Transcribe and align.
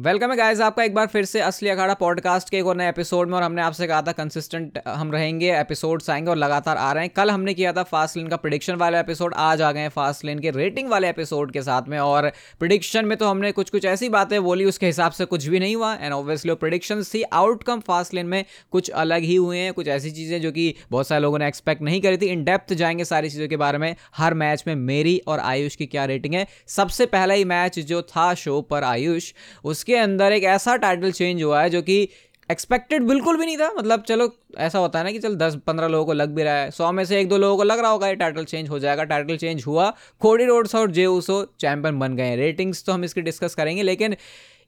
Welcome 0.00 0.30
है 0.30 0.36
guys 0.36 0.60
आपका 0.60 0.84
एक 0.84 0.94
बार 0.94 1.06
फिर 1.06 1.24
से 1.24 1.40
असली 1.40 1.68
अखाड़ा 1.68 1.94
पॉडकास्ट 1.94 2.50
के 2.50 2.58
एक 2.58 2.66
और 2.66 2.76
नए 2.76 2.88
एपिसोड 2.88 3.28
में 3.28 3.36
और 3.36 3.42
हमने 3.42 3.62
आपसे 3.62 3.86
कहा 3.86 4.02
था 4.02 4.12
कंसिस्टेंट 4.12 4.78
हम 4.88 5.10
रहेंगे 5.12 5.50
एपिसोड्स 5.56 6.08
आएँगे 6.10 6.30
और 6.30 6.36
लगातार 6.36 6.76
आ 6.76 6.92
रहे 6.92 7.04
हैं। 7.04 7.12
कल 7.16 7.30
हमने 7.30 7.54
किया 7.54 7.72
था 7.72 7.82
फास्ट 7.82 8.16
लेन 8.16 8.28
का 8.28 8.36
प्रिडिक्शन 8.36 8.74
वाला 8.74 9.00
एपिसोड 9.00 9.34
आज 9.34 9.62
आ 9.62 9.72
गए 9.72 9.80
हैं 9.80 9.88
फास्ट 9.88 10.24
लेन 10.24 10.38
के 10.38 10.50
रेटिंग 10.50 10.88
वाले 10.88 11.08
एपिसोड 11.08 11.52
के 11.52 11.62
साथ 11.62 11.88
में 11.88 11.98
और 11.98 12.30
प्रिडिक्शन 12.58 13.04
में 13.04 13.16
तो 13.18 13.28
हमने 13.28 13.50
कुछ 13.52 13.70
कुछ 13.70 13.84
ऐसी 13.84 14.08
बातें 14.08 14.42
बोली, 14.42 14.64
उसके 14.64 14.86
हिसाब 14.86 15.12
से 15.12 15.24
कुछ 15.24 15.46
भी 15.46 15.60
नहीं 15.60 15.76
हुआ। 15.76 15.92
एंड 15.94 16.12
ऑब्वियसली 16.12 16.54
प्रिडिक्शन 16.54 17.02
थी 17.02 17.22
आउटकम 17.22 17.80
फास्ट 17.80 18.14
लेन 18.14 18.26
में 18.26 18.44
कुछ 18.70 18.90
अलग 18.90 19.22
ही 19.22 19.36
हुए 19.36 19.58
हैं, 19.58 19.72
कुछ 19.72 19.88
ऐसी 19.88 20.10
चीज़ें 20.10 20.40
जो 20.40 20.50
कि 20.50 20.74
बहुत 20.90 21.08
सारे 21.08 21.22
लोगों 21.22 21.38
ने 21.38 21.48
एक्सपेक्ट 21.48 21.82
नहीं 21.82 22.00
करी 22.00 22.16
थी। 22.16 22.26
इन 22.26 22.44
डेप्थ 22.44 22.74
जाएँगे 22.74 23.04
सारी 23.04 23.30
चीज़ों 23.30 23.48
के 23.48 23.56
बारे 23.56 23.78
में, 23.78 23.94
हर 24.16 24.34
मैच 24.34 24.64
में 24.66 24.74
मेरी 24.74 25.18
और 25.26 25.40
आयुष 25.40 25.76
की 25.76 25.86
क्या 25.86 26.04
रेटिंग 26.04 26.34
है। 26.34 26.46
सबसे 26.68 27.06
पहला 27.06 27.34
ही 27.34 27.44
मैच 27.44 27.78
जो 27.78 28.02
था 28.02 28.32
शो 28.34 28.60
पर 28.62 28.84
आयुष, 28.84 29.32
उसके 29.64 29.88
अंदर 29.96 30.32
एक 30.32 30.44
ऐसा 30.46 30.76
टाइटल 30.76 31.12
चेंज 31.12 31.42
हुआ 31.42 31.62
है 31.62 31.70
जो 31.70 31.82
कि 31.82 32.08
एक्सपेक्टेड 32.48 33.02
बिल्कुल 33.02 33.36
भी 33.36 33.46
नहीं 33.46 33.56
था। 33.58 33.70
मतलब 33.72 34.02
चलो, 34.02 34.28
ऐसा 34.58 34.78
होता 34.78 34.98
है 34.98 35.04
ना 35.04 35.10
कि 35.10 35.18
चल 35.18 35.34
दस 35.36 35.56
पंद्रह 35.66 35.88
लोगों 35.88 36.06
को 36.06 36.12
लग 36.12 36.34
भी 36.34 36.42
रहा 36.42 36.54
है, 36.54 36.70
सौ 36.70 36.90
में 36.92 37.04
से 37.04 37.20
एक 37.20 37.28
दो 37.28 37.38
लोगों 37.38 37.56
को 37.56 37.62
लग 37.62 37.78
रहा 37.78 37.90
होगा 37.90 38.08
ये 38.08 38.14
टाइटल 38.16 38.44
चेंज 38.44 38.68
हो 38.70 38.78
जाएगा। 38.78 39.04
टाइटल 39.04 39.36
चेंज 39.36 39.64
हुआ 39.66 39.88
कोडी 40.20 40.44
रोड्स 40.44 40.74
और 40.74 40.90
जे 40.90 41.06
उसो 41.06 41.44
चैंपियन 41.60 41.98
बन 41.98 42.16
गए 42.16 42.36
रेटिंग्स 42.36 42.84
तो 42.84 42.92
हम 42.92 43.04
इसकी 43.04 43.20
डिस्कस 43.20 43.54
करेंगे, 43.54 43.82
लेकिन 43.82 44.16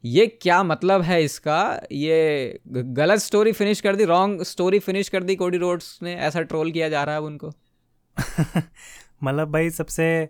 ये 0.04 0.26
क्या 0.42 0.62
मतलब 0.62 1.02
है 1.02 1.22
इसका? 1.24 1.80
ये 1.92 2.60
गलत 2.68 3.18
स्टोरी 3.20 3.52
फिनिश 3.52 3.80
कर 3.80 3.96
दी 3.96 4.04
रॉन्ग 4.04 4.42
स्टोरी 4.44 4.78
फिनिश 4.78 5.08
कर 5.08 5.22
दी 5.22 5.36
कोडी 5.36 5.58
रोड्स 5.58 5.98
ने, 6.02 6.14
ऐसा 6.16 6.42
ट्रोल 6.42 6.70
किया 6.72 6.88
जा 6.88 7.04
रहा 7.04 7.14
है 7.14 7.20
उनको। 7.22 7.52
मतलब 9.24 9.52
भाई 9.52 9.70
सबसे 9.70 10.28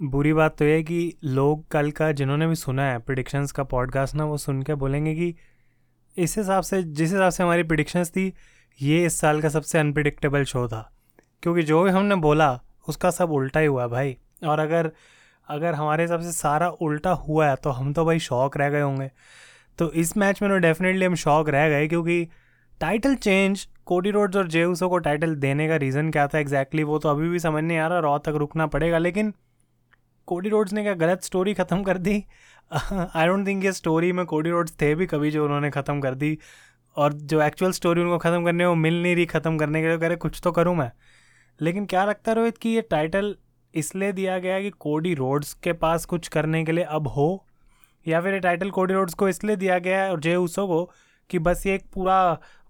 बुरी 0.00 0.32
बात 0.32 0.56
तो 0.58 0.64
ये 0.64 0.82
कि 0.82 1.14
लोग 1.24 1.66
कल 1.68 1.90
का 1.90 2.10
जिन्होंने 2.12 2.46
भी 2.46 2.54
सुना 2.54 2.82
है 2.82 2.98
प्रिडिक्शंस 2.98 3.52
का 3.52 3.62
पॉडकास्ट 3.62 4.14
ना, 4.14 4.24
वो 4.24 4.36
सुन 4.36 4.62
के 4.62 4.74
बोलेंगे 4.74 5.14
कि 5.14 5.34
इस 6.16 6.36
हिसाब 6.38 6.62
से, 6.62 6.82
जिस 6.82 7.12
हिसाब 7.12 7.30
से 7.30 7.42
हमारी 7.42 7.62
प्रिडिक्शंस 7.62 8.10
थी, 8.10 8.32
ये 8.78 9.04
इस 9.06 9.18
साल 9.20 9.40
का 9.40 9.48
सबसे 9.48 9.78
अनप्रिडिक्टेबल 9.78 10.44
शो 10.44 10.66
था। 10.68 10.90
क्योंकि 11.42 11.62
जो 11.62 11.82
भी 11.82 11.90
हमने 11.90 12.14
बोला, 12.16 12.60
उसका 12.88 13.10
सब 13.10 13.30
उल्टा 13.30 13.60
ही 13.60 13.66
हुआ 13.66 13.86
भाई। 13.86 14.16
और 14.46 14.58
अगर 14.58 14.90
अगर 15.48 15.74
हमारे 15.74 16.04
हिसाब 16.04 16.20
से 16.20 16.32
सारा 16.32 16.68
उल्टा 16.68 17.12
हुआ 17.12 17.48
है 17.48 17.56
तो 17.56 17.70
हम 17.70 17.92
तो 17.92 18.04
भाई 18.04 18.18
शौक 18.18 18.56
रह 18.56 18.70
गए 18.70 18.80
होंगे। 18.80 19.10
तो 19.78 19.90
इस 19.92 20.16
मैच 20.16 20.42
में 20.42 20.50
तो 20.50 20.58
डेफिनेटली 20.58 21.04
हम 21.04 21.14
शौक 21.14 21.48
रह 21.48 21.68
गए, 21.68 21.88
क्योंकि 21.88 22.28
टाइटल 22.80 23.14
चेंज 23.14 23.66
कोडी 23.86 24.10
रोड्स 24.10 24.36
और 24.36 24.48
जेउसो 24.48 24.88
को 24.88 24.98
टाइटल 24.98 25.34
देने 25.36 25.68
का 25.68 25.76
रीज़न 25.76 26.10
क्या 26.10 26.26
था 26.26 26.38
एग्जैक्टली 26.38 26.82
exactly, 26.82 26.94
वो 26.94 26.98
तो 26.98 27.08
अभी 27.08 27.28
भी 27.28 27.38
समझ 27.38 27.62
नहीं 27.64 27.78
आ 27.78 27.86
रहा 27.86 27.98
रॉ 27.98 28.18
तक 28.18 28.34
रुकना 28.36 28.66
पड़ेगा, 28.66 28.98
लेकिन 28.98 29.34
कोडी 30.28 30.48
रोड्स 30.48 30.72
ने 30.72 30.82
क्या 30.82 30.94
गलत 30.96 31.22
स्टोरी 31.22 31.54
ख़त्म 31.54 31.82
कर 31.82 31.98
दी? 31.98 32.24
आई 32.70 33.26
डोंट 33.26 33.46
थिंक 33.46 33.64
ये 33.64 33.72
स्टोरी 33.72 34.12
में 34.12 34.24
कोडी 34.26 34.50
रोड्स 34.50 34.74
थे 34.82 34.94
भी 34.94 35.06
कभी 35.06 35.30
जो 35.30 35.44
उन्होंने 35.44 35.70
ख़त्म 35.70 36.00
कर 36.00 36.14
दी। 36.14 36.38
और 36.96 37.12
जो 37.12 37.40
एक्चुअल 37.42 37.72
स्टोरी 37.72 38.00
उनको 38.00 38.18
ख़त्म 38.18 38.44
करने 38.44 38.66
वो 38.66 38.74
मिल 38.76 39.02
नहीं 39.02 39.14
रही 39.16 39.26
ख़त्म 39.26 39.58
करने 39.58 39.80
के 39.82 39.88
लिए 39.88 39.98
कह 39.98 40.06
रहे, 40.06 40.16
कुछ 40.16 40.40
तो 40.44 40.52
करूँ 40.52 40.74
मैं। 40.76 40.90
लेकिन 41.60 41.86
क्या 41.86 42.04
लगता 42.04 42.32
रोहित 42.32 42.58
कि 42.58 42.68
ये 42.68 42.82
टाइटल 42.90 43.34
इसलिए 43.74 44.12
दिया 44.12 44.38
गया 44.38 44.60
कि 44.60 44.70
कोडी 44.70 45.14
रोड्स 45.14 45.52
के 45.54 45.72
पास 45.74 46.04
कुछ 46.04 46.28
करने 46.28 46.64
के 46.64 46.72
लिए 46.72 46.84
अब 46.84 47.08
हो? 47.08 47.46
या 48.06 48.20
फिर 48.20 48.34
ये 48.34 48.40
टाइटल 48.40 48.70
कोडी 48.70 48.94
रोड्स 48.94 49.14
को 49.14 49.28
इसलिए 49.28 49.56
दिया 49.56 49.78
गया 49.78 50.02
है 50.02 50.10
और 50.10 50.20
जे 50.20 50.34
उसो 50.36 50.66
को 50.66 50.84
कि 51.30 51.38
बस 51.38 51.66
ये 51.66 51.74
एक 51.74 51.84
पूरा 51.94 52.20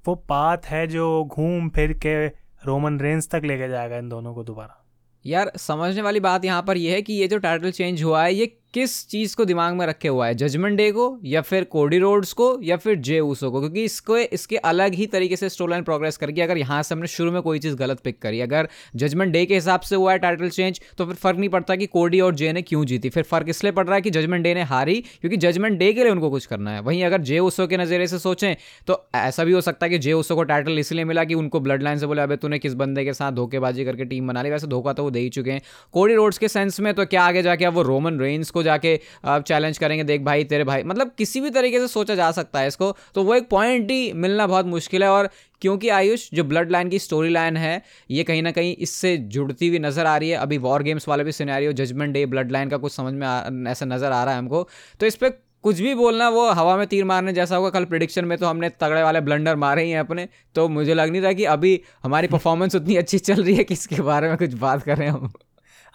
वो 0.05 0.15
पाथ 0.29 0.67
है 0.67 0.87
जो 0.87 1.25
घूम 1.25 1.69
फिर 1.69 1.93
के 1.99 2.27
रोमन 2.67 2.99
रेंज 3.01 3.29
तक 3.31 3.45
लेके 3.45 3.69
जाएगा 3.69 3.97
इन 3.97 4.09
दोनों 4.09 4.35
को 4.35 4.45
दोबारा? 4.45 4.84
यार 5.25 5.51
समझने 5.59 6.03
वाली 6.03 6.21
बात 6.21 6.45
यहाँ 6.45 6.63
पर 6.63 6.77
यह 6.77 6.93
है 6.95 7.03
कि 7.03 7.13
ये 7.13 7.29
जो 7.29 7.39
टाइटल 7.39 7.71
चेंज 7.73 8.03
हुआ 8.03 8.23
है, 8.25 8.35
ये 8.35 8.47
किस 8.75 9.07
चीज़ 9.09 9.35
को 9.37 9.45
दिमाग 9.45 9.75
में 9.75 9.85
रखे 9.87 10.09
हुआ 10.09 10.27
है? 10.27 10.35
जजमेंट 10.35 10.77
डे 10.77 10.91
को 10.93 11.05
या 11.25 11.41
फिर 11.41 11.65
कोडी 11.65 11.99
रोड्स 11.99 12.33
को 12.33 12.47
या 12.63 12.77
फिर 12.77 12.95
जे 12.99 13.19
ऊसो 13.21 13.51
को? 13.51 13.61
क्योंकि 13.61 13.85
इसको, 13.85 14.17
इसके 14.17 14.57
अलग 14.57 14.95
ही 14.95 15.07
तरीके 15.07 15.37
से 15.37 15.49
स्टोरी 15.49 15.71
लाइन 15.71 15.85
प्रोग्रेस 15.85 16.17
करके 16.17 16.43
अगर 16.43 16.59
यहाँ 16.59 16.83
से 16.83 16.95
हमने 16.95 17.07
शुरू 17.07 17.33
में 17.33 17.41
कोई 17.43 17.59
चीज़ 17.59 17.77
गलत 17.77 18.01
पिक 18.01 18.21
करी, 18.23 18.41
अगर 18.41 18.69
जजमेंट 18.97 19.33
डे 19.33 19.45
के 19.47 19.55
हिसाब 19.55 19.81
से 19.81 19.97
हुआ 19.97 20.13
है 20.13 20.19
टाइटल 20.19 20.49
चेंज 20.49 20.81
तो 20.99 21.07
फिर 21.07 21.15
फ़र्क 21.15 21.39
नहीं 21.39 21.49
पड़ता 21.51 21.77
कि 21.77 21.87
कोडी 21.89 22.21
और 22.21 22.35
जे 22.35 22.53
ने 22.53 22.63
क्यों 22.63 22.85
जीती। 22.85 23.11
फिर 23.11 23.23
फ़र्क 23.25 23.49
इसलिए 23.49 23.73
पड़ 23.73 23.87
रहा 23.87 23.95
है 23.95 24.01
कि 24.01 24.11
जजमेंट 24.11 24.45
डे 24.45 24.55
ने 24.55 24.63
हारी, 24.65 25.01
क्योंकि 25.21 25.37
जजमेंट 25.39 25.79
डे 25.79 25.93
के 25.93 26.03
लिए 26.03 26.13
उनको 26.13 26.31
कुछ 26.31 26.47
करना 26.47 26.71
है। 26.71 26.81
वहीं 26.81 27.05
अगर 27.05 27.21
जे 27.23 27.39
ऊसो 27.41 27.67
के 27.67 27.77
नज़रिए 27.77 28.07
से 28.07 28.19
सोचें 28.19 28.55
तो 28.87 29.01
ऐसा 29.15 29.45
भी 29.45 29.53
हो 29.53 29.61
सकता 29.61 29.87
है 29.87 29.91
कि 29.91 29.99
जे 29.99 30.13
ऊसो 30.15 30.37
को 30.37 30.43
टाइटल 30.45 30.79
इसलिए 30.79 31.05
मिला 31.05 31.25
कि 31.25 31.35
उनको 31.35 31.61
ब्लड 31.61 31.83
लाइन 31.83 31.99
से 31.99 32.07
बोले 32.07 32.23
अभी 32.23 32.37
तूने 32.37 32.59
किस 32.59 32.75
बंदे 32.75 33.05
के 33.05 33.13
साथ 33.13 33.33
धोखेबाजी 33.33 33.85
करके 33.85 34.05
टीम 34.05 34.29
बना 34.29 34.43
ली? 34.43 34.51
वैसे 34.51 34.67
धोखा 34.67 34.93
तो 34.93 35.05
वो 35.05 35.11
दे 35.11 35.21
ही 35.21 35.29
चुके 35.31 35.51
हैं। 35.51 35.63
कोडी 35.95 36.15
रोड्स 36.15 36.39
के 36.39 36.49
सेंस 36.49 36.81
में 36.81 36.93
तो 36.95 37.07
क्या 37.07 37.23
आगे 37.25 37.43
जाके 37.43 37.65
अब 37.65 37.75
वो 37.75 37.83
रोमन 37.85 38.21
रेंस 38.21 38.51
को 38.51 38.63
जाके 38.65 38.99
आप 39.27 39.43
चैलेंज 39.45 39.79
करेंगे, 39.79 40.05
देख 40.05 40.23
भाई, 40.23 40.45
तेरे 40.45 40.65
भाई 40.65 40.83
मतलब 40.85 41.13
किसी 41.19 41.41
भी 41.41 41.51
तरीके 41.53 41.81
से 41.81 41.89
सोचा 41.89 42.15
जा 42.15 42.31
सकता 42.33 42.61
है 42.61 42.69
इसको। 42.69 42.95
तो 43.15 43.23
वो 43.23 43.35
एक 43.35 43.49
पॉइंट 43.51 43.91
ही 43.91 44.13
मिलना 44.15 44.47
बहुत 44.47 44.67
मुश्किल 44.69 45.03
है 45.03 45.11
और 45.11 45.29
क्योंकि 45.63 45.89
आयुष, 45.91 46.29
जो 46.35 46.45
ब्लड 46.45 46.71
लाइन 46.71 46.89
की 46.89 46.99
स्टोरी 46.99 47.29
लाइन 47.31 47.57
है, 47.57 47.83
ये 48.11 48.23
कहीं 48.25 48.43
ना 48.43 48.51
कहीं 48.53 48.75
इससे 48.79 49.17
जुड़ती 49.17 49.69
हुई 49.69 49.79
नज़र 49.81 50.07
आ 50.07 50.17
रही 50.17 50.31
है। 50.31 50.37
अभी 50.39 50.59
वॉर 50.61 50.83
गेम्स 50.83 51.09
वाले 51.09 51.25
भी 51.25 51.33
scenario 51.33 51.73
judgment 51.75 52.13
day 52.15 52.27
blood 52.27 52.53
line 52.53 52.69
का 52.69 52.77
कुछ 52.77 52.93
समझ 52.93 53.13
में 53.15 53.71
ऐसा 53.71 53.87
नज़र 53.87 54.13
आ 54.13 54.23
रहा 54.25 54.33
है 54.33 54.39
हमको। 54.39 54.69
तो 55.01 55.07
इस 55.07 55.17
पर 55.17 55.43
कुछ 55.65 55.81
भी 55.81 55.95
बोलना, 55.95 56.29
वो 56.29 56.49
हवा 56.51 56.77
में 56.77 56.87
तीर 56.87 57.05
मारने 57.05 57.33
जैसा 57.33 57.57
होगा। 57.57 57.71
कल 57.71 57.85
प्रिडिक्शन 57.85 58.25
में 58.25 58.37
तो 58.39 58.47
हमने 58.47 58.69
तगड़े 58.71 59.03
वाले 59.03 59.21
ब्लंडर 59.21 59.57
मारे 59.57 59.85
ही 59.85 59.91
हैं 59.91 60.01
अपने। 60.01 60.29
तो 60.55 60.69
मुझे 60.69 60.95
लग 60.95 61.11
नहीं 61.11 61.23
रहा 61.23 61.33
कि 61.33 61.45
अभी 61.47 61.81
हमारी 62.03 62.29
परफॉर्मेंस 62.29 62.75
उतनी 62.75 62.97
अच्छी 62.97 63.19
चल 63.21 63.43
रही 63.43 63.55
है 63.55 63.65
कि 63.65 63.75
इसके 63.75 64.01
बारे 64.03 64.29
में 64.29 64.37
कुछ 64.39 64.55
बात 64.57 64.83
करें 64.83 65.09
हम। 65.09 65.33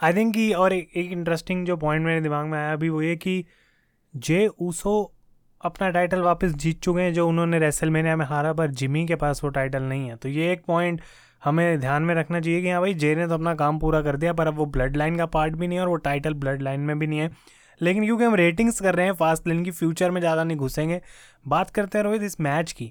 आई 0.01 0.13
थिंक 0.13 0.33
कि 0.33 0.51
और 0.53 0.73
एक 0.73 0.95
इंटरेस्टिंग 0.95 1.65
जो 1.65 1.77
पॉइंट 1.77 2.05
मेरे 2.05 2.21
दिमाग 2.21 2.45
में 2.45 2.57
आया 2.57 2.73
अभी 2.73 2.89
वो 2.89 3.01
ये 3.01 3.15
कि 3.15 3.43
जे 4.13 4.47
ऊसो 4.61 5.13
अपना 5.61 5.89
टाइटल 5.89 6.21
वापस 6.21 6.51
जीत 6.55 6.79
चुके 6.81 7.01
हैं 7.01 7.13
जो 7.13 7.27
उन्होंने 7.27 7.59
रेसल 7.59 7.89
में 7.89 8.01
हारा, 8.21 8.53
पर 8.53 8.71
जिमी 8.71 9.05
के 9.07 9.15
पास 9.15 9.43
वो 9.43 9.49
टाइटल 9.49 9.83
नहीं 9.83 10.09
है। 10.09 10.15
तो 10.15 10.29
ये 10.29 10.51
एक 10.51 10.63
पॉइंट 10.67 11.01
हमें 11.41 11.79
ध्यान 11.79 12.03
में 12.03 12.13
रखना 12.15 12.39
चाहिए 12.39 12.61
कि 12.61 12.69
हाँ 12.69 12.81
भाई 12.81 12.93
जे 12.93 13.13
ने 13.15 13.27
तो 13.27 13.33
अपना 13.33 13.53
काम 13.55 13.79
पूरा 13.79 14.01
कर 14.01 14.17
दिया, 14.17 14.33
पर 14.33 14.47
अब 14.47 14.55
वो 14.55 14.65
ब्लड 14.67 14.97
लाइन 14.97 15.17
का 15.17 15.25
पार्ट 15.25 15.55
भी 15.55 15.67
नहीं 15.67 15.77
है 15.77 15.83
और 15.83 15.89
वो 15.89 15.95
टाइटल 15.97 16.33
ब्लड 16.35 16.61
लाइन 16.61 16.79
में 16.79 16.97
भी 16.99 17.07
नहीं 17.07 17.19
है। 17.19 17.29
लेकिन 17.81 18.05
क्योंकि 18.05 18.23
हम 18.23 18.35
रेटिंग्स 18.35 18.79
कर 18.81 18.95
रहे 18.95 19.05
हैं 19.05 19.13
फास्ट 19.13 19.47
लेन 19.47 19.63
की 19.63 19.71
फ्यूचर 19.71 20.11
में 20.11 20.19
ज़्यादा 20.21 20.43
नहीं 20.43 20.57
घुसेंगे। 20.57 21.01
बात 21.47 21.69
करते 21.69 21.97
हैं 21.97 22.05
रोहित, 22.05 22.23
इस 22.23 22.39
मैच 22.41 22.71
की। 22.71 22.89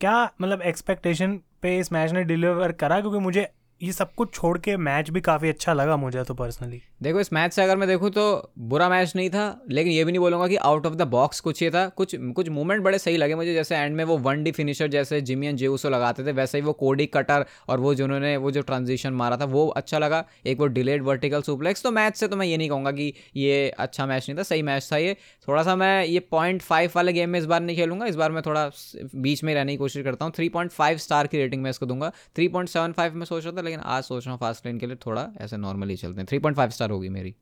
क्या 0.00 0.30
मतलब 0.40 0.62
एक्सपेक्टेशन 0.62 1.40
पे 1.62 1.78
इस 1.78 1.92
मैच 1.92 2.12
ने 2.12 2.24
डिलीवर 2.24 2.72
करा? 2.72 3.00
क्योंकि 3.00 3.18
मुझे 3.18 3.48
ये 3.80 3.92
सब 3.92 4.14
कुछ 4.14 4.32
छोड़ 4.34 4.56
के 4.58 4.76
मैच 4.76 5.10
भी 5.10 5.20
काफ़ी 5.20 5.48
अच्छा 5.48 5.72
लगा 5.72 5.96
मुझे 5.96 6.22
तो 6.24 6.34
पर्सनली 6.34 6.80
देखो, 7.02 7.20
इस 7.20 7.32
मैच 7.32 7.52
से 7.52 7.62
अगर 7.62 7.76
मैं 7.76 7.86
देखूँ 7.88 8.08
तो 8.10 8.52
बुरा 8.60 8.88
मैच 8.88 9.12
नहीं 9.16 9.28
था, 9.30 9.64
लेकिन 9.70 9.92
ये 9.92 10.04
भी 10.04 10.12
नहीं 10.12 10.20
बोलूँगा 10.20 10.46
कि 10.48 10.56
आउट 10.56 10.86
ऑफ़ 10.86 10.94
द 10.94 11.02
बॉक्स 11.02 11.40
कुछ 11.40 11.62
ये 11.62 11.70
था। 11.70 11.86
कुछ 11.88 12.14
कुछ 12.34 12.48
मूवमेंट 12.48 12.82
बड़े 12.84 12.98
सही 12.98 13.16
लगे 13.16 13.34
मुझे, 13.34 13.52
जैसे 13.54 13.76
एंड 13.76 13.96
में 13.96 14.02
वो 14.04 14.16
वन 14.18 14.42
डी 14.44 14.52
फिनिशर 14.52 14.88
जैसे 14.88 15.20
जिमियन 15.20 15.56
जेऊसो 15.56 15.90
लगाते 15.90 16.24
थे, 16.26 16.32
वैसे 16.32 16.58
ही 16.58 16.64
वो 16.64 16.72
कोडी 16.72 17.06
कटर 17.06 17.44
और 17.68 17.80
वो 17.80 17.94
जिन्होंने 17.94 18.36
वो 18.36 18.50
जो 18.50 18.62
ट्रांजिशन 18.62 19.12
मारा 19.12 19.36
था, 19.36 19.44
वो 19.44 19.66
अच्छा 19.68 19.98
लगा। 19.98 20.24
एक 20.46 20.58
वो 20.60 20.66
डिलेड 20.68 21.02
वर्टिकल 21.02 21.42
सुप्लेक्स 21.42 21.82
तो 21.82 21.90
मैच 21.90 22.16
से 22.16 22.28
तो 22.28 22.36
मैं 22.36 22.46
ये 22.46 22.56
नहीं 22.56 22.68
कहूँगा 22.68 22.92
कि 22.92 23.12
ये 23.36 23.68
अच्छा 23.70 24.06
मैच 24.06 24.28
नहीं 24.28 24.38
था, 24.38 24.42
सही 24.42 24.62
मैच 24.62 24.88
था 24.92 24.96
ये। 24.96 25.16
थोड़ा 25.48 25.62
सा 25.62 25.76
मैं 25.76 26.04
ये 26.04 26.20
पॉइंट 26.30 26.62
फाइव 26.62 26.92
वाले 26.96 27.12
गेम 27.12 27.30
में 27.30 27.38
इस 27.40 27.46
बार 27.46 27.60
नहीं 27.60 27.76
खेलूँगा, 27.76 28.06
इस 28.06 28.16
बार 28.16 28.32
मैं 28.32 28.42
थोड़ा 28.42 28.70
बीच 29.16 29.44
में 29.44 29.54
रहने 29.54 29.72
की 29.72 29.78
कोशिश 29.78 30.04
करता 30.04 30.24
हूँ। 30.24 30.32
थ्री 30.36 30.48
पॉइंट 30.50 30.70
फाइव 30.70 30.98
स्टार 30.98 31.26
की 31.26 31.38
रेटिंग 31.38 31.62
मैं 31.62 31.70
इसको 31.70 31.86
दूँगा। 31.86 32.12
थ्री 32.36 32.48
पॉइंट 32.48 32.68
सेवन 32.68 32.92
फाइव 32.92 33.14
में 33.14 33.24
सोच 33.24 33.44
रहा 33.44 33.52
था 33.52 33.68
लेकिन 33.70 33.84
आज 33.86 34.04
सोच 34.04 34.24
रहा 34.26 34.32
हूँ 34.32 34.38
फास्ट 34.40 34.66
लेन 34.66 34.78
के 34.78 34.86
लिए 34.86 34.96
थोड़ा 34.96 35.28
ऐसे 35.40 35.56
नॉर्मली 35.58 35.96
चलते 35.96 36.20
हैं। 36.20 36.26
थ्री 36.26 36.38
पॉइंट 36.38 36.56
फाइव 36.56 36.70
स्टार 36.70 36.90
होगी 36.90 37.08
मेरी। 37.10 37.34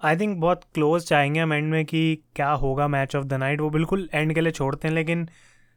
आई 0.00 0.16
थिंक 0.16 0.36
बहुत 0.40 0.62
क्लोज 0.74 1.04
चाहेंगे 1.04 1.40
हम 1.40 1.52
एंड 1.52 1.70
में 1.70 1.84
कि 1.84 2.02
क्या 2.36 2.50
होगा 2.62 2.86
मैच 2.88 3.16
ऑफ़ 3.16 3.24
द 3.24 3.34
नाइट 3.34 3.60
वो 3.60 3.70
बिल्कुल 3.70 4.08
एंड 4.14 4.34
के 4.34 4.40
लिए 4.40 4.52
छोड़ते 4.52 4.88
हैं, 4.88 4.94
लेकिन 4.94 5.28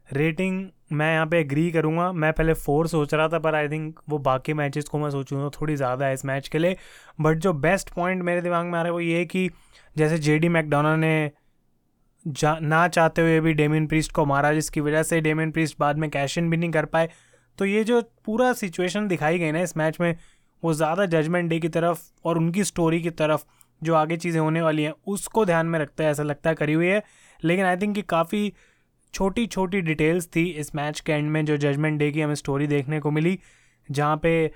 रेटिंग 0.07 0.67
मैं 0.91 1.13
यहाँ 1.13 1.25
पे 1.27 1.39
एग्री 1.39 1.69
करूँगा। 1.71 2.11
मैं 2.13 2.31
पहले 2.33 2.53
फोर 2.55 2.87
सोच 2.87 3.13
रहा 3.13 3.27
था, 3.29 3.39
पर 3.39 3.55
आई 3.55 3.67
थिंक 3.69 3.99
वो 4.09 4.17
बाकी 4.19 4.53
मैचेस 4.53 4.85
को 4.85 4.97
मैं 4.97 5.09
सोचूँ 5.11 5.39
तो 5.39 5.49
थोड़ी 5.59 5.75
ज़्यादा 5.75 6.05
है 6.05 6.13
इस 6.13 6.25
मैच 6.25 6.47
के 6.47 6.59
लिए। 6.59 6.77
बट 7.21 7.37
जो 7.37 7.53
बेस्ट 7.55 7.89
पॉइंट 7.89 8.23
मेरे 8.23 8.41
दिमाग 8.41 8.65
में 8.65 8.71
आ 8.71 8.81
रहा 8.81 8.85
है 8.85 8.91
वो 8.91 8.99
ये 8.99 9.25
कि 9.25 9.49
जैसे 9.95 10.17
जे 10.19 10.37
डी 10.37 10.49
मैकडोना 10.49 10.95
ने 10.95 11.31
जा, 12.25 12.57
ना 12.59 12.87
चाहते 12.87 13.21
हुए 13.21 13.39
भी 13.39 13.53
डेमिन 13.53 13.87
प्रीस्ट 13.87 14.11
को 14.11 14.25
मारा, 14.25 14.53
जिसकी 14.53 14.81
वजह 14.81 15.03
से 15.03 15.21
डेमिन 15.21 15.51
प्रीस्ट 15.51 15.75
बाद 15.79 15.97
में 15.97 16.09
कैश 16.09 16.37
इन 16.37 16.49
भी 16.49 16.57
नहीं 16.57 16.71
कर 16.71 16.85
पाए। 16.85 17.09
तो 17.57 17.65
ये 17.65 17.83
जो 17.83 18.01
पूरा 18.25 18.51
सिचुएशन 18.53 19.07
दिखाई 19.07 19.39
गई 19.39 19.51
ना 19.51 19.61
इस 19.61 19.77
मैच 19.77 19.99
में, 20.01 20.15
वो 20.63 20.73
ज़्यादा 20.73 21.05
जजमेंट 21.07 21.49
डे 21.49 21.59
की 21.59 21.69
तरफ़ 21.69 22.01
और 22.25 22.37
उनकी 22.37 22.63
स्टोरी 22.63 23.01
की 23.01 23.09
तरफ़ 23.11 23.43
जो 23.81 23.95
आगे 23.95 24.17
चीज़ें 24.17 24.39
होने 24.41 24.61
वाली 24.61 24.83
हैं, 24.83 24.93
उसको 25.07 25.45
ध्यान 25.45 25.65
में 25.65 25.79
रखता 25.79 26.03
है, 26.03 26.09
ऐसा 26.11 26.23
लगता 26.23 26.49
है 26.49 26.55
करी 26.55 26.73
हुई 26.73 26.87
है। 26.87 27.03
लेकिन 27.39 27.65
आई 27.65 27.77
थिंक 27.77 27.95
कि 27.95 28.01
काफ़ी 28.03 28.51
छोटी 29.13 29.45
छोटी 29.47 29.81
डिटेल्स 29.81 30.27
थी 30.35 30.43
इस 30.51 30.73
मैच 30.75 30.99
के 30.99 31.11
एंड 31.11 31.29
में 31.31 31.45
जो 31.45 31.57
जजमेंट 31.57 31.99
डे 31.99 32.11
की 32.11 32.21
हमें 32.21 32.35
स्टोरी 32.35 32.67
देखने 32.67 32.99
को 32.99 33.11
मिली, 33.11 33.37
जहाँ 33.89 34.17
पे 34.17 34.51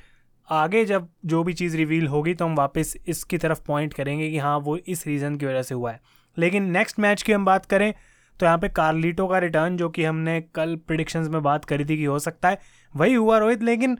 आगे 0.49 0.83
जब 0.85 1.07
जो 1.25 1.43
भी 1.43 1.53
चीज़ 1.53 1.77
रिवील 1.77 2.07
होगी 2.07 2.33
तो 2.33 2.45
हम 2.45 2.55
वापस 2.55 2.95
इसकी 3.07 3.37
तरफ़ 3.37 3.61
पॉइंट 3.67 3.93
करेंगे 3.93 4.29
कि 4.29 4.37
हाँ 4.37 4.57
वो 4.59 4.77
इस 4.77 5.05
रीज़न 5.07 5.35
की 5.35 5.45
वजह 5.45 5.61
से 5.61 5.75
हुआ 5.75 5.91
है। 5.91 5.99
लेकिन 6.37 6.69
नेक्स्ट 6.71 6.99
मैच 6.99 7.21
की 7.23 7.33
हम 7.33 7.45
बात 7.45 7.65
करें 7.65 7.93
तो 8.39 8.45
यहाँ 8.45 8.57
पे 8.57 8.69
कार्लिटो 8.69 9.27
का 9.27 9.37
रिटर्न 9.39 9.77
जो 9.77 9.89
कि 9.89 10.03
हमने 10.03 10.39
कल 10.55 10.75
प्रिडिक्शंस 10.87 11.27
में 11.29 11.41
बात 11.43 11.65
करी 11.65 11.85
थी 11.85 11.97
कि 11.97 12.05
हो 12.05 12.19
सकता 12.19 12.49
है 12.49 12.59
वही 12.93 13.13
हुआ 13.13 13.37
रोहित, 13.37 13.63
लेकिन 13.63 13.97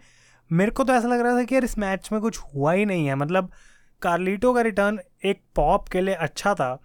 मेरे 0.51 0.71
को 0.71 0.83
तो 0.83 0.93
ऐसा 0.93 1.07
लग 1.07 1.19
रहा 1.19 1.38
था 1.38 1.43
कि 1.43 1.55
यार 1.55 1.63
इस 1.63 1.77
मैच 1.77 2.09
में 2.11 2.19
कुछ 2.21 2.39
हुआ 2.45 2.73
ही 2.73 2.85
नहीं 2.85 3.05
है। 3.07 3.15
मतलब 3.15 3.51
कार्लिटो 4.01 4.53
का 4.53 4.61
रिटर्न 4.61 4.99
एक 5.25 5.41
पॉप 5.55 5.88
के 5.88 6.01
लिए 6.01 6.13
अच्छा 6.15 6.53
था, 6.53 6.77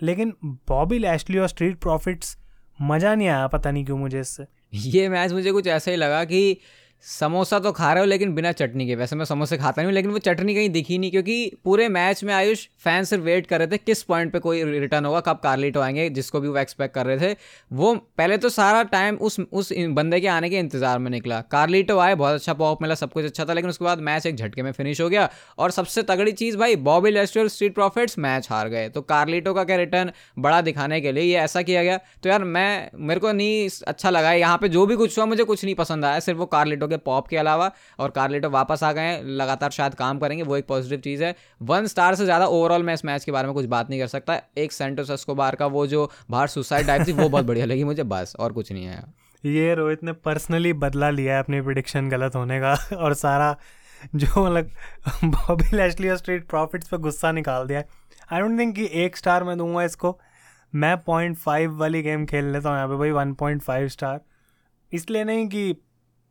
लेकिन 0.00 0.34
बॉबी 0.44 0.98
लैशली 0.98 1.38
और 1.38 1.48
स्ट्रीट 1.48 1.78
प्रॉफिट्स 1.80 2.36
मज़ा 2.78 3.14
नहीं 3.14 3.28
आया, 3.28 3.46
पता 3.46 3.70
नहीं 3.70 3.84
क्यों 3.84 3.98
मुझे 3.98 4.20
इससे। 4.20 4.46
ये 4.74 5.08
मैच 5.08 5.32
मुझे 5.32 5.52
कुछ 5.52 5.66
ऐसा 5.66 5.90
ही 5.90 5.96
लगा 5.96 6.24
कि 6.24 6.58
समोसा 7.04 7.58
तो 7.58 7.70
खा 7.72 7.92
रहे 7.92 8.00
हो 8.00 8.06
लेकिन 8.06 8.34
बिना 8.34 8.50
चटनी 8.52 8.86
के। 8.86 8.94
वैसे 8.94 9.16
मैं 9.16 9.24
समोसे 9.24 9.56
खाता 9.56 9.82
नहीं 9.82 9.86
हूँ, 9.86 9.94
लेकिन 9.94 10.10
वो 10.10 10.18
चटनी 10.18 10.54
कहीं 10.54 10.68
दिखी 10.70 10.98
नहीं, 10.98 11.10
क्योंकि 11.10 11.52
पूरे 11.64 11.88
मैच 11.88 12.22
में 12.24 12.32
आयुष 12.34 12.66
फ़ैन 12.84 13.04
सिर्फ़ 13.04 13.24
वेट 13.24 13.46
कर 13.46 13.58
रहे 13.58 13.68
थे 13.68 13.76
किस 13.76 14.02
पॉइंट 14.02 14.32
पे 14.32 14.38
कोई 14.38 14.62
रिटर्न 14.64 15.04
होगा, 15.04 15.20
कब 15.20 15.40
कार्लिटो 15.42 15.80
आएँगे, 15.80 16.08
जिसको 16.10 16.40
भी 16.40 16.48
वो 16.48 16.56
एक्सपेक्ट 16.58 16.94
कर 16.94 17.06
रहे 17.06 17.18
थे। 17.20 17.36
वो 17.72 17.94
पहले 18.18 18.36
तो 18.36 18.48
सारा 18.48 18.82
टाइम 18.82 19.16
उस 19.16 19.38
उस 19.42 19.72
बंदे 19.72 20.20
के 20.20 20.28
आने 20.28 20.50
के 20.50 20.58
इंतज़ार 20.58 20.98
में 20.98 21.10
निकला। 21.10 21.40
कार्लिटो 21.50 21.98
आए, 21.98 22.14
बहुत 22.14 22.34
अच्छा 22.34 22.52
पॉप 22.54 22.82
मिला, 22.82 22.94
सब 22.94 23.12
कुछ 23.12 23.24
अच्छा 23.24 23.44
था, 23.44 23.52
लेकिन 23.52 23.70
उसके 23.70 23.84
बाद 23.84 24.00
मैच 24.00 24.26
एक 24.26 24.36
झटके 24.36 24.62
में 24.62 24.70
फिनिश 24.72 25.00
हो 25.00 25.08
गया। 25.08 25.28
और 25.58 25.70
सबसे 25.70 26.02
तगड़ी 26.02 26.32
चीज़ 26.32 26.56
भाई 26.56 26.76
Bobby 26.82 27.10
Lester 27.10 27.48
street 27.48 27.74
profits 27.74 28.18
match 28.18 28.48
हार 28.50 28.68
गए। 28.68 28.88
तो 28.88 29.02
कार्लिटो 29.02 29.54
का 29.54 29.64
क्या 29.64 29.76
रिटर्न 29.76 30.12
बड़ा 30.38 30.60
दिखाने 30.60 31.00
के 31.00 31.12
लिए 31.12 31.24
ये 31.24 31.38
ऐसा 31.38 31.62
किया 31.62 31.82
गया। 31.82 31.98
तो 32.22 32.28
यार 32.28 32.44
मैं, 32.44 32.90
मेरे 32.96 33.20
को 33.20 33.32
नहीं 33.32 33.68
अच्छा 33.86 34.10
लगा 34.10 34.32
यहाँ 34.32 34.58
पर 34.58 34.68
जो 34.68 34.86
भी 34.86 34.96
कुछ 34.96 35.18
हुआ, 35.18 35.26
मुझे 35.26 35.44
कुछ 35.44 35.64
नहीं 35.64 35.74
पसंद 35.74 36.04
आया, 36.04 36.20
सिर्फ़ 36.20 36.38
वो 36.38 36.46
कार्लिटो 36.48 36.90
के 36.92 36.96
पॉप 37.02 37.28
के 37.28 37.36
अलावा 37.36 37.70
और 37.98 38.10
कार्लेटो 38.12 38.50
वापस 38.50 38.82
आ 38.82 38.92
गए 38.92 39.20
लगातार 39.22 39.70
शायद 39.72 39.94
काम 39.94 40.18
करेंगे, 40.18 40.42
वो 40.42 40.56
एक 40.56 40.66
पॉजिटिव 40.66 41.00
चीज़ 41.00 41.24
है। 41.24 41.34
वन 41.62 41.86
स्टार 41.86 42.14
से 42.14 42.24
ज़्यादा 42.24 42.46
ओवरऑल 42.48 42.82
मैं 42.82 42.94
इस 42.94 43.04
मैच 43.04 43.24
के 43.24 43.32
बारे 43.32 43.46
में 43.46 43.54
कुछ 43.54 43.66
बात 43.68 43.90
नहीं 43.90 44.00
कर 44.00 44.06
सकता। 44.08 44.40
एक 44.58 44.72
सेंटोस 44.72 45.24
बार 45.32 45.54
का 45.54 45.66
वो 45.68 45.86
जो 45.86 46.10
बाहर 46.30 46.48
सुसाइड 46.48 46.86
टाइप 46.86 47.06
थी, 47.06 47.12
वो 47.12 47.28
बहुत 47.28 47.44
बढ़िया 47.44 47.66
लगी 47.66 47.84
मुझे, 47.84 48.02
बस, 48.04 48.34
और 48.38 48.52
कुछ 48.52 48.72
नहीं 48.72 48.84
है। 48.84 49.02
ये 49.44 49.74
रोहित 49.74 50.02
ने 50.04 50.12
पर्सनली 50.24 50.72
बदला 50.74 51.08
लिया 51.10 51.34
है 51.34 51.42
अपनी 51.42 51.60
प्रिडिक्शन 51.60 52.08
गलत 52.08 52.34
होने 52.34 52.60
का, 52.60 52.74
और 52.96 53.14
सारा 53.16 53.56
जो 54.14 54.44
मतलब 54.44 54.70
बॉबी 55.24 55.76
लैशली 55.76 56.08
और 56.08 56.16
स्ट्रीट 56.16 56.48
प्रॉफिट्स 56.48 56.88
पे 56.88 56.98
गुस्सा 56.98 57.32
निकाल 57.32 57.66
दिया 57.66 57.82
आई 58.32 58.40
डोंट 58.40 58.58
थिंक 58.58 58.74
कि 58.76 58.88
एक 58.94 59.16
स्टार 59.16 59.44
मैं 59.44 59.56
दूँगा 59.58 59.82
इसको। 59.84 60.18
मैं 60.72 60.96
पॉइंट 60.98 61.36
फाइव 61.36 61.76
वाली 61.78 62.02
गेम 62.02 62.24
खेल 62.26 62.44
लेता 62.52 62.68
हूँ 62.68 62.76
यहाँ 62.76 62.88
पे 62.88 62.96
भाई 62.96 63.10
वन 63.12 63.32
पॉइंट 63.34 63.62
फाइव 63.62 63.88
स्टार 63.88 64.20
इसलिए 64.92 65.24
नहीं 65.24 65.46
कि 65.48 65.74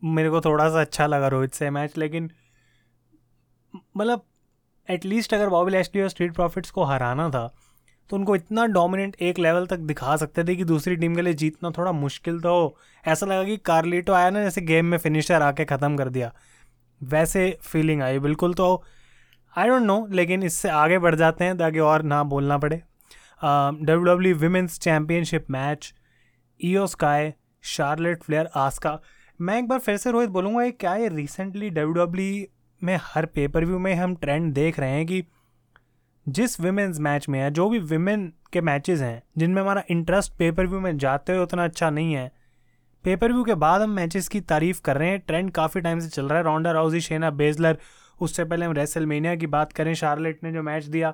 मेरे 0.03 0.29
को 0.29 0.41
थोड़ा 0.41 0.69
सा 0.69 0.81
अच्छा 0.81 1.07
लगा 1.07 1.27
रोहित 1.27 1.53
से 1.53 1.69
मैच 1.69 1.97
लेकिन 1.97 2.31
मतलब 3.97 4.23
एटलीस्ट 4.87 5.33
अगर 5.33 5.49
बॉबी 5.49 5.71
लैशली 5.71 6.01
और 6.01 6.09
स्ट्रीट 6.09 6.33
प्रॉफिट्स 6.35 6.71
को 6.71 6.83
हराना 6.83 7.29
था 7.29 7.47
तो 8.09 8.15
उनको 8.15 8.35
इतना 8.35 8.65
डोमिनेंट 8.67 9.15
एक 9.21 9.39
लेवल 9.39 9.65
तक 9.65 9.79
दिखा 9.89 10.15
सकते 10.17 10.43
थे 10.43 10.55
कि 10.55 10.63
दूसरी 10.63 10.95
टीम 10.95 11.15
के 11.15 11.21
लिए 11.21 11.33
जीतना 11.33 11.69
थोड़ा 11.77 11.91
मुश्किल 11.91 12.39
तो 12.39 12.77
ऐसा 13.03 13.25
लगा 13.25 13.43
कि 13.43 13.57
कार्लिटो 13.57 14.13
आया 14.13 14.29
ना, 14.29 14.43
जैसे 14.43 14.61
गेम 14.61 14.85
में 14.85 14.97
फिनिशर 14.97 15.41
आके 15.41 15.65
ख़त्म 15.65 15.97
कर 15.97 16.09
दिया। 16.09 16.31
वैसे 17.01 17.57
फीलिंग 17.61 18.01
आई 18.01 18.19
बिल्कुल 18.19 18.53
तो। 18.53 18.83
आई 19.55 19.67
डोंट 19.67 19.83
नो 19.83 20.05
लेकिन 20.11 20.43
इससे 20.43 20.69
आगे 20.69 20.99
बढ़ 20.99 21.15
जाते 21.15 21.45
हैं 21.45 21.57
ताकि 21.57 21.79
और 21.79 22.03
ना 22.03 22.23
बोलना 22.23 22.57
पड़े। 22.57 22.81
W 23.43 24.03
W 24.03 24.35
women's 24.35 24.79
championship 24.79 25.45
match 25.51 25.93
IYO 26.59 26.85
Sky 26.87 27.31
Charlotte 27.63 28.23
Flair 28.23 28.49
Asuka 28.57 28.99
मैं 29.41 29.57
एक 29.59 29.67
बार 29.67 29.79
फिर 29.79 29.97
से 29.97 30.11
रोहित 30.11 30.29
बोलूँगा 30.29 30.69
क्या 30.69 30.95
ये 30.95 31.07
रिसेंटली 31.09 31.69
डब्ल्यू 31.69 31.93
डब्ल्यू 31.93 32.43
में 32.81 32.99
हर 33.03 33.25
पेपर 33.25 33.65
व्यू 33.65 33.79
में 33.79 33.93
हम 33.95 34.15
ट्रेंड 34.15 34.53
देख 34.53 34.79
रहे 34.79 34.89
हैं 34.89 35.05
कि 35.05 35.23
जिस 36.29 36.59
विमेंस 36.59 36.99
मैच 36.99 37.27
में 37.29 37.39
है, 37.39 37.51
जो 37.51 37.69
भी 37.69 37.79
विमेन 37.79 38.33
के 38.53 38.61
मैचेस 38.61 38.99
हैं, 39.01 39.23
जिनमें 39.37 39.61
हमारा 39.61 39.83
इंटरेस्ट 39.89 40.33
पेपर 40.33 40.67
व्यू 40.67 40.79
में 40.79 40.97
जाते 40.97 41.33
हुए 41.33 41.43
उतना 41.43 41.63
अच्छा 41.63 41.89
नहीं 41.89 42.13
है 42.13 42.31
पेपर 43.03 43.31
व्यू 43.31 43.43
के 43.43 43.55
बाद 43.55 43.81
हम 43.81 43.89
मैचेस 43.89 44.27
की 44.27 44.41
तारीफ़ 44.41 44.81
कर 44.81 44.97
रहे 44.97 45.09
हैं। 45.09 45.19
ट्रेंड 45.19 45.51
काफ़ी 45.51 45.81
टाइम 45.81 45.99
से 45.99 46.09
चल 46.09 46.25
रहा 46.25 46.37
है। 46.37 46.43
रोंडा 46.43 46.71
राउजी 46.71 47.01
शेना 47.01 47.29
बेजलर 47.31 47.77
उससे 48.21 48.45
पहले 48.45 48.65
हम 48.65 48.71
रेसलमेनिया 48.71 49.35
की 49.35 49.47
बात 49.47 49.73
करें 49.73 49.93
शार्लेट 49.93 50.43
ने 50.43 50.51
जो 50.51 50.63
मैच 50.63 50.85
दिया 50.85 51.13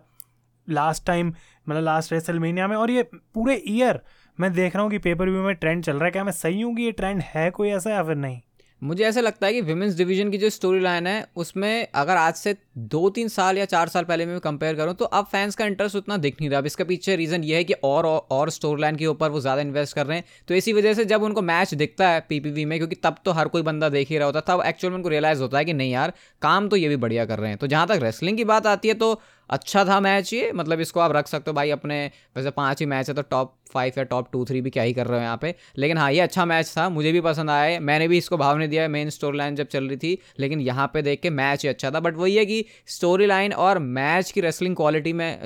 लास्ट 0.67 1.05
टाइम 1.05 1.27
मतलब 1.69 1.83
लास्ट 1.83 2.13
रेसलमेनिया 2.13 2.67
में, 2.67 2.75
और 2.75 2.91
ये 2.91 3.03
पूरे 3.03 3.63
ईयर 3.67 4.01
मैं 4.39 4.51
देख 4.53 4.75
रहा 4.75 4.83
हूँ 4.83 4.91
कि 4.91 4.97
पेपर 4.99 5.29
व्यू 5.29 5.43
में 5.43 5.55
ट्रेंड 5.55 5.83
चल 5.83 5.93
रहा 5.93 6.05
है। 6.05 6.11
क्या 6.11 6.23
मैं 6.23 6.31
सही 6.33 6.61
हूँ 6.61 6.75
कि 6.75 6.83
ये 6.83 6.91
ट्रेंड 6.93 7.21
है 7.25 7.49
कोई 7.51 7.69
ऐसा 7.69 7.91
या 7.91 8.03
फिर 8.03 8.15
नहीं? 8.15 8.39
मुझे 8.81 9.03
ऐसा 9.03 9.21
लगता 9.21 9.47
है 9.47 9.53
कि 9.53 9.61
विमेंस 9.61 9.95
डिवीज़न 9.97 10.29
की 10.31 10.37
जो 10.37 10.49
स्टोरी 10.49 10.79
लाइन 10.79 11.07
है, 11.07 11.25
उसमें 11.35 11.87
अगर 11.93 12.17
आज 12.17 12.33
से 12.33 12.55
दो 12.79 13.09
तीन 13.09 13.27
साल 13.27 13.57
या 13.57 13.65
चार 13.65 13.87
साल 13.87 14.03
पहले 14.03 14.25
मैं 14.25 14.39
कंपेयर 14.39 14.75
करूँ 14.75 14.93
तो 14.93 15.05
अब 15.05 15.25
फैंस 15.25 15.55
का 15.55 15.65
इंटरेस्ट 15.65 15.95
उतना 15.95 16.17
दिख 16.17 16.35
नहीं 16.41 16.49
रहा। 16.49 16.59
अब 16.59 16.65
इसके 16.65 16.83
पीछे 16.83 17.15
रीज़न 17.15 17.43
ये 17.43 17.55
है 17.55 17.63
कि 17.63 17.73
और 17.83 18.05
और 18.05 18.49
स्टोरी 18.49 18.81
लाइन 18.81 18.95
के 18.95 19.05
ऊपर 19.07 19.29
वो 19.29 19.39
ज़्यादा 19.39 19.61
इन्वेस्ट 19.61 19.95
कर 19.95 20.05
रहे 20.05 20.17
हैं। 20.17 20.25
तो 20.47 20.53
इसी 20.55 20.73
वजह 20.73 20.93
से 20.93 21.05
जब 21.05 21.23
उनको 21.23 21.41
मैच 21.43 21.73
दिखता 21.73 22.09
है 22.09 22.19
पीपीवी 22.29 22.65
में, 22.65 22.77
क्योंकि 22.79 22.95
तब 22.95 23.15
तो 23.25 23.31
हर 23.31 23.47
कोई 23.47 23.61
बंदा 23.63 23.89
देख 23.89 24.09
ही 24.09 24.17
रहा 24.17 24.25
होता 24.25 24.41
तब 24.47 24.63
एक्चुअल 24.65 24.91
में 24.91 24.97
उनको 24.97 25.09
रियलाइज़ 25.09 25.41
होता 25.41 25.57
है 25.57 25.65
कि 25.65 25.73
नहीं 25.73 25.91
यार, 25.91 26.13
काम 26.41 26.67
तो 26.69 26.75
ये 26.75 26.89
भी 26.89 26.95
बढ़िया 26.97 27.25
कर 27.25 27.39
रहे 27.39 27.49
हैं। 27.49 27.57
तो 27.57 27.67
जहाँ 27.67 27.87
तक 27.87 27.99
रेसलिंग 28.03 28.37
की 28.37 28.45
बात 28.45 28.67
आती 28.67 28.87
है 28.87 28.93
तो 28.93 29.13
अच्छा 29.49 29.83
था 29.85 29.99
मैच 29.99 30.33
ये 30.33 30.51
मतलब 30.53 30.79
इसको 30.79 30.99
आप 30.99 31.11
रख 31.11 31.27
सकते 31.27 31.51
हो 31.51 31.55
भाई 31.55 31.69
अपने, 31.71 32.05
वैसे 32.35 32.51
पाँच 32.51 32.79
ही 32.79 32.85
मैच 32.85 33.09
है 33.09 33.15
तो 33.15 33.21
टॉप 33.23 33.53
फाइव 33.73 33.93
या 33.97 34.03
टॉप 34.05 34.29
टू 34.31 34.43
थ्री 34.45 34.59
भी 34.61 34.69
क्या 34.69 34.83
ही 34.83 34.93
कर 34.93 35.07
रहे 35.07 35.19
हो 35.19 35.23
यहाँ 35.23 35.37
पे। 35.37 35.53
लेकिन 35.77 35.97
हाँ 35.97 36.11
ये 36.11 36.19
अच्छा 36.19 36.43
मैच 36.45 36.71
था, 36.77 36.87
मुझे 36.89 37.11
भी 37.11 37.21
पसंद 37.21 37.49
आया, 37.49 37.79
मैंने 37.79 38.07
भी 38.07 38.17
इसको 38.17 38.37
भाव 38.37 38.57
नहीं 38.57 38.69
दिया 38.69 38.87
मेन 38.87 39.09
स्टोरी 39.09 39.37
लाइन 39.37 39.55
जब 39.55 39.67
चल 39.67 39.87
रही 39.87 39.97
थी, 39.97 40.17
लेकिन 40.39 40.61
यहाँ 40.61 40.87
पे 40.93 41.01
देख 41.01 41.21
के 41.21 41.29
मैच 41.29 41.63
ही 41.63 41.69
अच्छा 41.69 41.91
था। 41.91 41.99
बट 41.99 42.15
वही 42.17 42.35
है 42.35 42.45
कि 42.45 42.63
स्टोरी 42.87 43.25
लाइन 43.25 43.53
और 43.55 43.79
मैच 43.79 44.31
की 44.31 44.41
रेसलिंग 44.41 44.75
क्वालिटी 44.75 45.13
में 45.13 45.41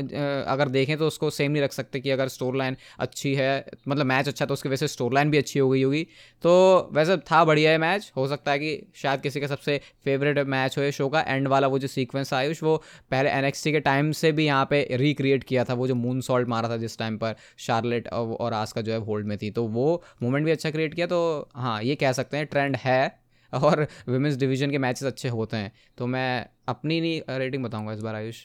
अगर 0.46 0.70
देखें 0.70 0.98
तो 0.98 1.08
उसको 1.08 1.30
सेम 1.30 1.52
नहीं 1.52 1.64
रख 1.64 1.72
सकते 1.72 2.00
कि 2.00 2.10
अगर 2.10 2.28
स्टोरी 2.28 2.58
लाइन 2.60 2.78
अच्छी 3.00 3.34
है 3.36 3.66
मतलब 3.88 4.06
मैच 4.06 4.28
अच्छा 4.28 4.46
तो 4.46 4.54
उसकी 4.54 4.70
वजह 4.70 4.78
से 4.78 4.88
स्टोरी 4.88 5.16
लाइन 5.16 5.32
भी 5.32 5.38
अच्छी 5.38 5.60
हो 5.60 5.70
गई 5.70 5.82
होगी। 5.84 6.06
तो 6.44 6.90
वैसे 6.94 7.18
था 7.32 7.44
बढ़िया 7.46 7.72
है 7.72 7.78
मैच, 7.78 8.12
हो 8.18 8.28
सकता 8.28 8.52
है 8.52 8.60
कि 8.60 8.92
शायद 8.96 9.22
किसी 9.22 9.40
का 9.40 9.48
सबसे 9.48 9.80
फेवरेट 10.06 10.40
मैच 10.48 10.78
हो 10.78 10.90
शो 10.92 11.10
का 11.10 11.22
एंड 11.22 11.48
वाला 11.48 11.68
वो 11.68 11.80
जो 11.80 11.88
सीक्वेंस 11.88 12.34
आयुष, 12.34 12.64
वो 12.64 12.78
पहले 13.12 13.30
एन 13.32 13.52
के 13.52 13.80
टाइम 13.82 13.91
से 14.12 14.32
भी 14.32 14.46
यहाँ 14.46 14.68
पे 14.70 14.88
रिक्रिएट 14.92 15.44
किया 15.44 15.64
था 15.64 15.74
वो 15.74 15.88
जो 15.88 15.96
मून 15.96 16.22
सॉल्ट 16.22 16.48
मारा 16.48 16.70
था 16.70 16.78
जिस 16.78 16.98
टाइम 16.98 17.18
पर 17.18 17.36
शार्लेट 17.58 18.08
और 18.08 18.54
आस्का 18.54 18.82
जो 18.82 18.92
है 18.92 19.00
होल्ड 19.00 19.28
में 19.28 19.38
थी। 19.38 19.52
तो 19.52 19.64
वो 19.64 20.04
मोमेंट 20.24 20.46
भी 20.46 20.52
अच्छा 20.52 20.72
क्रिएट 20.72 20.94
किया 20.94 21.08
तो 21.08 21.50
हाँ 21.56 21.84
ये 21.84 21.96
कह 21.96 22.12
सकते 22.12 22.38
हैं 22.38 22.46
ट्रेंड 22.46 22.76
है 22.76 23.22
और 23.54 23.88
वुमेंस 24.10 24.38
डिवीज़न 24.38 24.72
के 24.72 24.78
मैचेस 24.78 25.04
अच्छे 25.04 25.30
होते 25.30 25.58
हैं। 25.58 25.72
तो 25.98 26.08
मैं 26.08 26.50
अपनी 26.68 27.02
नहीं 27.02 27.22
रेटिंग 27.30 27.64
बताऊँगा 27.64 27.94
इस 27.94 28.00
बार, 28.00 28.16
आयुष, 28.16 28.42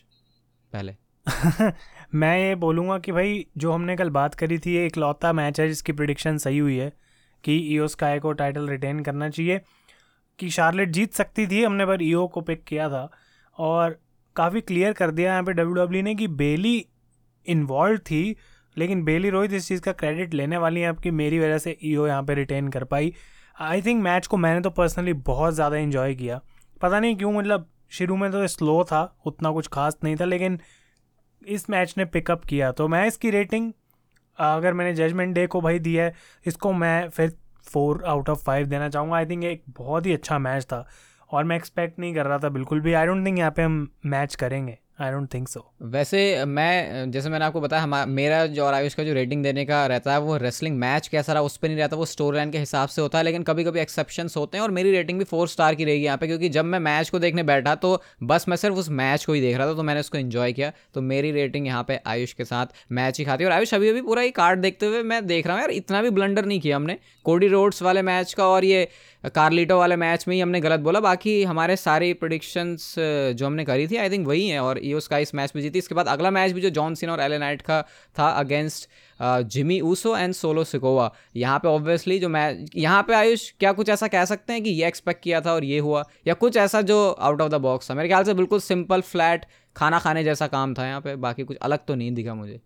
पहले। 0.72 0.96
मैं 2.14 2.38
ये 2.38 2.54
बोलूँगा 2.54 2.98
कि 2.98 3.12
भाई, 3.12 3.46
जो 3.56 3.72
हमने 3.72 3.96
कल 3.96 4.10
बात 4.10 4.34
करी 4.34 4.58
थी, 4.58 4.75
ये 4.75 4.87
एक 4.87 4.96
लौता 4.96 5.32
मैच 5.32 5.60
है, 5.60 5.69
जिसकी 5.69 5.93
प्रिडिक्शन 5.93 6.38
सही 6.38 6.58
हुई 6.58 6.76
है 6.76 6.93
कि 7.44 7.52
ईओ 7.52 7.87
स्काई 7.87 8.19
को 8.19 8.32
टाइटल 8.32 8.69
रिटेन 8.69 9.00
करना 9.00 9.28
चाहिए। 9.31 9.60
कि 10.38 10.50
शार्लेट 10.50 10.88
जीत 10.88 11.14
सकती 11.14 11.46
थी 11.46 11.64
हमने, 11.64 11.87
पर 11.87 12.02
ईओ 12.02 12.26
को 12.26 12.40
पिक 12.40 12.64
किया 12.64 12.88
था। 12.88 13.10
और 13.58 14.00
काफ़ी 14.37 14.61
क्लियर 14.62 14.93
कर 14.93 15.11
दिया 15.11 15.33
यहाँ 15.33 15.43
पे 15.43 15.53
डब्ल्यू 15.53 15.75
डब्ल्यू 15.75 16.03
ने 16.03 16.15
कि 16.15 16.29
बेली 16.29 16.85
इन्वॉल्व 17.47 17.99
थी, 18.00 18.37
लेकिन 18.77 19.05
बेली 19.05 19.31
रोहित 19.31 19.53
इस 19.53 19.69
चीज़ 19.69 19.81
का 19.81 19.93
क्रेडिट 19.94 20.35
लेने 20.35 20.56
वाली 20.56 20.81
है, 20.81 20.88
आपकी 20.88 21.11
मेरी 21.12 21.38
वजह 21.38 21.59
से 21.59 21.71
ई 21.73 21.93
ईओ 21.93 22.06
यहाँ 22.06 22.23
पे 22.23 22.35
रिटेन 22.35 22.69
कर 22.69 22.85
पाई। 22.85 23.13
आई 23.56 23.82
थिंक 23.82 24.03
मैच 24.05 24.27
को 24.27 24.37
मैंने 24.37 24.60
तो 24.60 24.70
पर्सनली 24.72 25.13
बहुत 25.25 25.55
ज़्यादा 25.55 25.77
इन्जॉय 25.77 26.15
किया। 26.15 26.41
पता 26.81 27.01
नहीं 27.01 27.17
क्यों 27.17 27.32
मतलब 27.32 27.69
शुरू 27.91 28.17
में 28.17 28.31
तो 28.32 28.46
स्लो 28.46 28.82
था, 28.84 29.17
उतना 29.27 29.51
कुछ 29.51 29.69
खास 29.69 29.96
नहीं 30.05 30.17
था, 30.17 30.25
लेकिन 30.25 30.58
इस 31.43 31.69
मैच 31.70 31.94
ने 31.99 32.05
पिकअप 32.05 32.44
किया। 32.44 32.70
तो 32.72 32.89
मैं 32.89 33.06
इसकी 33.06 33.31
रेटिंग 33.31 33.72
अगर 34.39 34.72
मैंने 34.72 34.94
जजमेंट 34.94 35.34
डे 35.34 35.46
को 35.46 35.60
भाई 35.60 35.79
दिया 35.79 36.05
है, 36.05 36.15
इसको 36.46 36.72
मैं 36.75 37.08
फिर 37.08 37.32
फोर 37.65 38.03
आउट 38.06 38.29
ऑफ़ 38.31 38.44
फाइव 38.44 38.67
देना 38.67 38.89
चाहूँगा। 38.89 39.17
आई 39.17 39.27
थिंक 39.27 39.44
एक 39.44 39.63
बहुत 39.69 40.06
ही 40.06 40.13
अच्छा 40.13 40.39
मैच 40.39 40.65
था। 40.65 40.87
और 41.31 41.45
मैं 41.45 41.56
एक्सपेक्ट 41.56 41.99
नहीं 41.99 42.15
कर 42.15 42.27
रहा 42.27 42.39
था 42.39 42.49
बिल्कुल 42.49 42.81
भी। 42.81 42.93
आई 42.93 43.06
डोंट 43.06 43.27
थिंक 43.27 43.39
यहाँ 43.39 43.51
पे 43.51 43.63
हम 43.63 43.89
मैच 44.06 44.35
करेंगे। 44.35 44.79
आई 44.98 45.10
डोंट 45.12 45.32
थिंक 45.34 45.48
सो 45.48 45.65
वैसे 45.84 46.44
मैं 46.46 47.10
जैसे 47.12 47.31
मैंने 47.31 47.44
आपको 47.44 47.60
बताया 47.60 47.82
हमारा 47.82 48.06
मेरा 48.08 48.44
जो 48.48 48.65
और 48.65 48.74
आयुष 48.74 48.94
का 48.94 49.05
जो 49.05 49.15
रेटिंग 49.15 49.43
देने 49.43 49.65
का 49.65 49.84
रहता 49.86 50.12
है, 50.12 50.19
वो 50.20 50.36
रेसलिंग 50.36 50.76
मैच 50.79 51.08
कैसा 51.08 51.32
रहा, 51.32 51.43
उस 51.43 51.56
पर 51.56 51.69
नहीं 51.69 51.79
रहता, 51.79 51.96
वो 51.96 52.05
स्टोरी 52.05 52.36
लाइन 52.36 52.50
के 52.50 52.58
हिसाब 52.58 52.88
से 52.88 53.03
होता 53.03 53.19
है, 53.19 53.24
लेकिन 53.24 53.43
कभी 53.43 53.65
कभी 53.65 53.81
एक्सेप्शंस 53.81 54.36
होते 54.36 54.58
हैं 54.58 54.62
और 54.62 54.70
मेरी 54.70 54.93
रेटिंग 54.93 55.19
भी 55.19 55.24
फोर 55.24 55.48
स्टार 55.48 55.74
की 55.74 55.84
रहेगी 55.84 56.05
यहाँ 56.05 56.19
पे, 56.19 56.26
क्योंकि 56.26 56.48
जब 56.48 56.65
मैं 56.65 56.79
मैच 56.81 57.10
को 57.10 57.19
देखने 57.19 57.43
बैठा 57.43 57.74
तो 57.76 58.00
बस 58.22 58.48
मैं 58.48 58.56
सिर्फ़ 58.56 58.76
उस 58.76 58.88
मैच 58.93 59.24
को 59.24 59.32
ही 59.32 59.41
देख 59.41 59.56
रहा 59.56 59.67
था 59.67 59.74
तो 59.74 59.82
मैंने 59.82 60.00
उसको 60.00 60.19
इन्जॉय 60.19 60.53
किया। 60.53 60.72
तो 60.94 61.00
मेरी 61.03 61.32
रेटिंग 61.32 61.67
यहाँ 61.67 61.84
पे 61.88 62.00
आयुष 62.06 62.32
के 62.32 62.44
साथ 62.44 62.67
मैच 62.93 63.19
ही 63.19 63.24
खाती 63.24 63.44
है। 63.44 63.50
और 63.50 63.56
आयुष 63.56 63.74
अभी 63.74 63.88
अभी 63.88 64.00
पूरा 64.03 64.22
ही 64.22 64.31
कार्ड 64.32 64.60
देखते 64.60 64.86
हुए 64.86 65.03
मैं 65.05 65.26
देख 65.26 65.46
रहा 65.46 65.56
हूँ, 65.56 65.62
यार, 65.62 65.70
इतना 65.72 66.03
भी 66.03 66.10
ब्लंडर 66.10 66.44
नहीं 66.44 66.60
किया 66.60 66.76
हमने। 66.76 66.98
कोडी 67.24 67.48
रोड्स 67.48 67.82
वाले 67.82 68.03
मैच 68.03 68.32
का 68.32 68.46
और 68.46 68.65
ये 68.65 68.88
कार्लिटो 69.34 69.79
वाले 69.79 69.96
मैच 69.96 70.24
में 70.29 70.34
ही 70.34 70.41
हमने 70.41 70.60
गलत 70.60 70.81
बोला। 70.81 71.00
बाकी 71.00 71.43
हमारे 71.44 71.76
सारी 71.76 72.12
प्रोडिक्शंस 72.15 72.94
जो 72.98 73.46
हमने 73.46 73.65
करी 73.65 73.86
थी 73.88 73.96
आई 73.96 74.10
थिंक 74.10 74.26
वही 74.26 74.48
है 74.48 74.60
और 74.60 74.79
ईओ 74.86 75.00
का 75.10 75.19
इस 75.19 75.34
मैच 75.34 75.52
में 75.56 75.62
जीती। 75.62 75.78
इसके 75.78 75.94
बाद 75.94 76.08
अगला 76.08 76.31
मैच 76.31 76.52
भी 76.52 76.60
जो 76.60 76.70
जॉन 76.72 76.94
सिन 76.94 77.10
और 77.10 77.20
एले 77.20 77.38
नाइट 77.38 77.62
का 77.62 77.81
था 78.16 78.28
against 78.31 78.88
Jimmy 79.48 79.81
Uso 79.82 80.16
and 80.16 80.34
Solo 80.34 80.64
Sikoa. 80.64 81.10
यहाँ 81.36 81.58
पे 81.58 81.69
ऑब्वियसली 81.69 82.19
जो 82.19 82.28
मैच 82.28 82.70
यहाँ 82.76 83.02
पे 83.02 83.14
आयुष, 83.14 83.50
क्या 83.50 83.72
कुछ 83.72 83.88
ऐसा 83.88 84.08
कह 84.08 84.24
सकते 84.24 84.52
हैं 84.52 84.62
कि 84.62 84.70
ये 84.70 84.86
एक्सपेक्ट 84.86 85.22
किया 85.22 85.40
था 85.40 85.52
और 85.52 85.64
ये 85.64 85.78
हुआ? 85.81 86.05
या 86.26 86.34
कुछ 86.36 86.56
ऐसा 86.58 86.82
जो 86.82 87.10
आउट 87.10 87.40
ऑफ़ 87.40 87.50
द 87.50 87.60
बॉक्स 87.62 87.90
था? 87.90 87.94
मेरे 87.94 88.08
ख्याल 88.08 88.24
से 88.24 88.34
बिल्कुल 88.34 88.60
सिंपल 88.60 89.00
फ्लैट 89.02 89.46
खाना 89.76 89.98
खाने 89.98 90.24
जैसा 90.24 90.46
काम 90.48 90.74
था 90.74 90.86
यहाँ 90.86 91.00
पे। 91.00 91.16
बाकी 91.19 91.44
कुछ 91.44 91.56
अलग 91.58 91.84
तो 91.86 91.94
नहीं 91.94 92.12
दिखा 92.14 92.34
मुझे। 92.34 92.60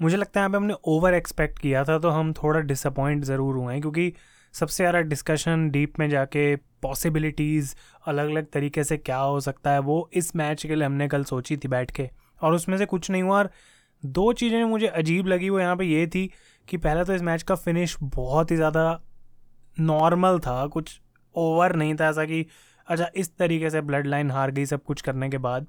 मुझे 0.00 0.16
लगता 0.16 0.40
है 0.40 0.42
यहाँ 0.42 0.50
पे 0.50 0.56
हमने 0.56 0.74
ओवर 0.86 1.14
एक्सपेक्ट 1.14 1.58
किया 1.58 1.84
था 1.84 1.98
तो 1.98 2.08
हम 2.10 2.32
थोड़ा 2.34 2.60
डिसअपॉइंट 2.62 3.24
ज़रूर 3.24 3.56
हुए 3.56 3.72
हैं, 3.72 3.80
क्योंकि 3.80 4.12
सबसे 4.54 4.82
ज़्यादा 4.82 5.00
डिस्कशन 5.02 5.68
डीप 5.70 5.98
में 5.98 6.08
जाके 6.10 6.54
पॉसिबिलिटीज़ 6.82 7.74
अलग 8.06 8.30
अलग 8.30 8.46
तरीके 8.52 8.84
से 8.84 8.96
क्या 8.98 9.16
हो 9.18 9.40
सकता 9.40 9.70
है, 9.70 9.78
वो 9.78 10.10
इस 10.12 10.34
मैच 10.36 10.62
के 10.62 10.74
लिए 10.74 10.84
हमने 10.86 11.08
कल 11.08 11.24
सोची 11.24 11.56
थी 11.56 11.68
बैठ 11.68 11.90
के। 11.90 12.08
और 12.40 12.54
उसमें 12.54 12.76
से 12.78 12.86
कुछ 12.86 13.10
नहीं 13.10 13.22
हुआ 13.22 13.38
और 13.38 13.50
दो 14.02 14.32
चीज़ें 14.34 14.64
मुझे 14.64 14.86
अजीब 14.86 15.26
लगी 15.26 15.50
वो 15.50 15.58
यहाँ 15.60 15.76
पे 15.76 15.84
ये 15.84 16.06
थी 16.06 16.30
कि 16.68 16.76
पहले 16.78 17.04
तो 17.04 17.14
इस 17.14 17.22
मैच 17.22 17.42
का 17.42 17.54
फिनिश 17.56 17.96
बहुत 18.02 18.50
ही 18.50 18.56
ज़्यादा 18.56 19.00
नॉर्मल 19.76 20.38
था, 20.38 20.66
कुछ 20.66 21.00
ओवर 21.34 21.74
नहीं 21.76 21.94
था 21.94 22.08
ऐसा 22.08 22.24
कि 22.24 22.44
अच्छा 22.88 23.10
इस 23.16 23.36
तरीके 23.38 23.70
से 23.70 23.80
ब्लड 23.80 24.06
लाइन 24.06 24.30
हार 24.30 24.50
गई 24.50 24.66
सब 24.66 24.82
कुछ 24.84 25.00
करने 25.02 25.28
के 25.30 25.38
बाद। 25.40 25.66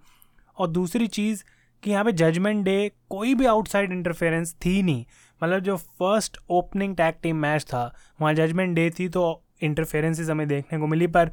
और 0.58 0.68
दूसरी 0.70 1.08
चीज़ 1.10 1.44
कि 1.84 1.92
यहाँ 1.92 2.04
पे 2.06 2.12
जजमेंट 2.14 2.64
डे 2.66 2.92
कोई 3.10 3.34
भी 3.36 3.46
आउटसाइड 3.46 3.92
इंटरफेरेंस 3.92 4.54
थी 4.66 4.82
नहीं। 4.84 5.06
मतलब 5.42 5.60
जो 5.60 5.76
first 5.78 6.38
opening 6.50 6.96
tag 6.98 7.16
team 7.24 7.36
match 7.38 7.64
था, 7.64 7.94
वहाँ 8.22 8.34
जजमेंट 8.34 8.76
डे 8.76 8.90
थी 8.90 9.08
तो 9.10 9.42
इंटरफेरेंसेस 9.62 10.30
हमें 10.30 10.48
देखने 10.48 10.80
को 10.80 10.88
मिली, 10.88 11.08
पर 11.08 11.32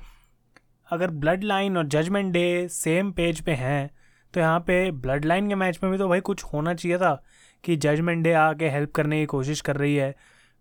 अगर 0.88 1.10
ब्लड 1.10 1.44
लाइन 1.44 1.76
और 1.76 1.86
जजमेंट 1.86 2.32
डे 2.32 2.68
सेम 2.68 3.12
पेज 3.12 3.40
पे 3.40 3.52
हैं 3.54 3.90
तो 4.34 4.40
यहाँ 4.40 4.60
पे 4.60 4.90
ब्लड 4.92 5.24
लाइन 5.24 5.48
के 5.48 5.54
मैच 5.54 5.78
में 5.82 5.90
भी 5.92 5.98
तो 5.98 6.08
भाई 6.08 6.20
कुछ 6.20 6.44
होना 6.44 6.74
चाहिए 6.74 6.98
था 6.98 7.22
कि 7.64 7.76
जजमेंट 7.76 8.22
डे 8.24 8.32
आके 8.34 8.68
हेल्प 8.68 8.92
करने 8.92 9.18
की 9.20 9.26
कोशिश 9.26 9.60
कर 9.60 9.76
रही 9.76 9.94
है। 9.96 10.14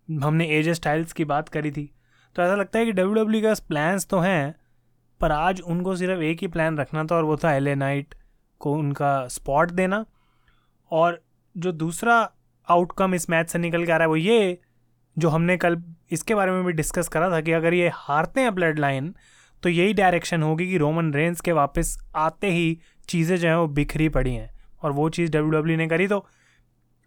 हमने 0.08 0.46
एज 0.48 0.68
स्टाइल्स 0.70 1.12
की 1.12 1.24
बात 1.24 1.48
करी 1.48 1.70
थी। 1.70 1.84
तो 2.36 2.42
ऐसा 2.42 2.54
लगता 2.54 2.78
है 2.78 2.84
कि 2.84 2.92
डब्ल्यू 2.92 3.14
डब्ल्यू 3.14 3.40
के 3.42 3.54
प्लान्स 3.68 4.06
तो 4.06 4.18
हैं, 4.18 4.54
पर 5.20 5.32
आज 5.32 5.60
उनको 5.62 5.94
सिर्फ़ 5.96 6.20
एक 6.22 6.40
ही 6.40 6.46
प्लान 6.48 6.78
रखना 6.78 7.04
था 7.04 7.16
और 7.16 7.24
वो 7.24 7.36
था 7.36 7.54
एल 7.54 7.68
नाइट 7.68 8.14
को 8.60 8.72
उनका 8.72 9.26
स्पॉट 9.28 9.70
देना। 9.70 10.04
और 10.90 11.20
जो 11.56 11.72
दूसरा 11.74 12.22
आउटकम 12.68 13.14
इस 13.14 13.28
मैच 13.30 13.50
से 13.50 13.58
निकल 13.58 13.84
के 13.86 13.92
आ 13.92 13.96
रहा 13.96 14.04
है 14.04 14.08
वो 14.08 14.16
ये, 14.16 14.58
जो 15.16 15.28
हमने 15.28 15.56
कल 15.56 15.82
इसके 16.12 16.34
बारे 16.34 16.52
में 16.52 16.64
भी 16.64 16.72
डिस्कस 16.72 17.08
करा 17.08 17.30
था 17.30 17.40
कि 17.40 17.52
अगर 17.52 17.74
ये 17.74 17.90
हारते 17.94 18.40
हैं 18.40 18.54
ब्लड 18.54 18.78
लाइन 18.78 19.14
तो 19.62 19.68
यही 19.68 19.92
डायरेक्शन 19.92 20.42
होगी 20.42 20.66
कि 20.70 20.78
रोमन 20.78 21.12
रेंस 21.14 21.40
के 21.40 21.52
वापस 21.52 21.96
आते 22.16 22.50
ही 22.50 22.78
चीज़ें 23.08 23.36
जो 23.36 23.48
हैं 23.48 23.56
वो 23.56 23.66
बिखरी 23.68 24.08
पड़ी 24.08 24.34
हैं। 24.34 24.50
और 24.82 24.92
वो 24.92 25.08
चीज़ 25.08 25.30
डब्ल्यू 25.30 25.50
डब्ल्यू 25.50 25.76
ने 25.76 25.86
करी 25.88 26.06
तो 26.08 26.24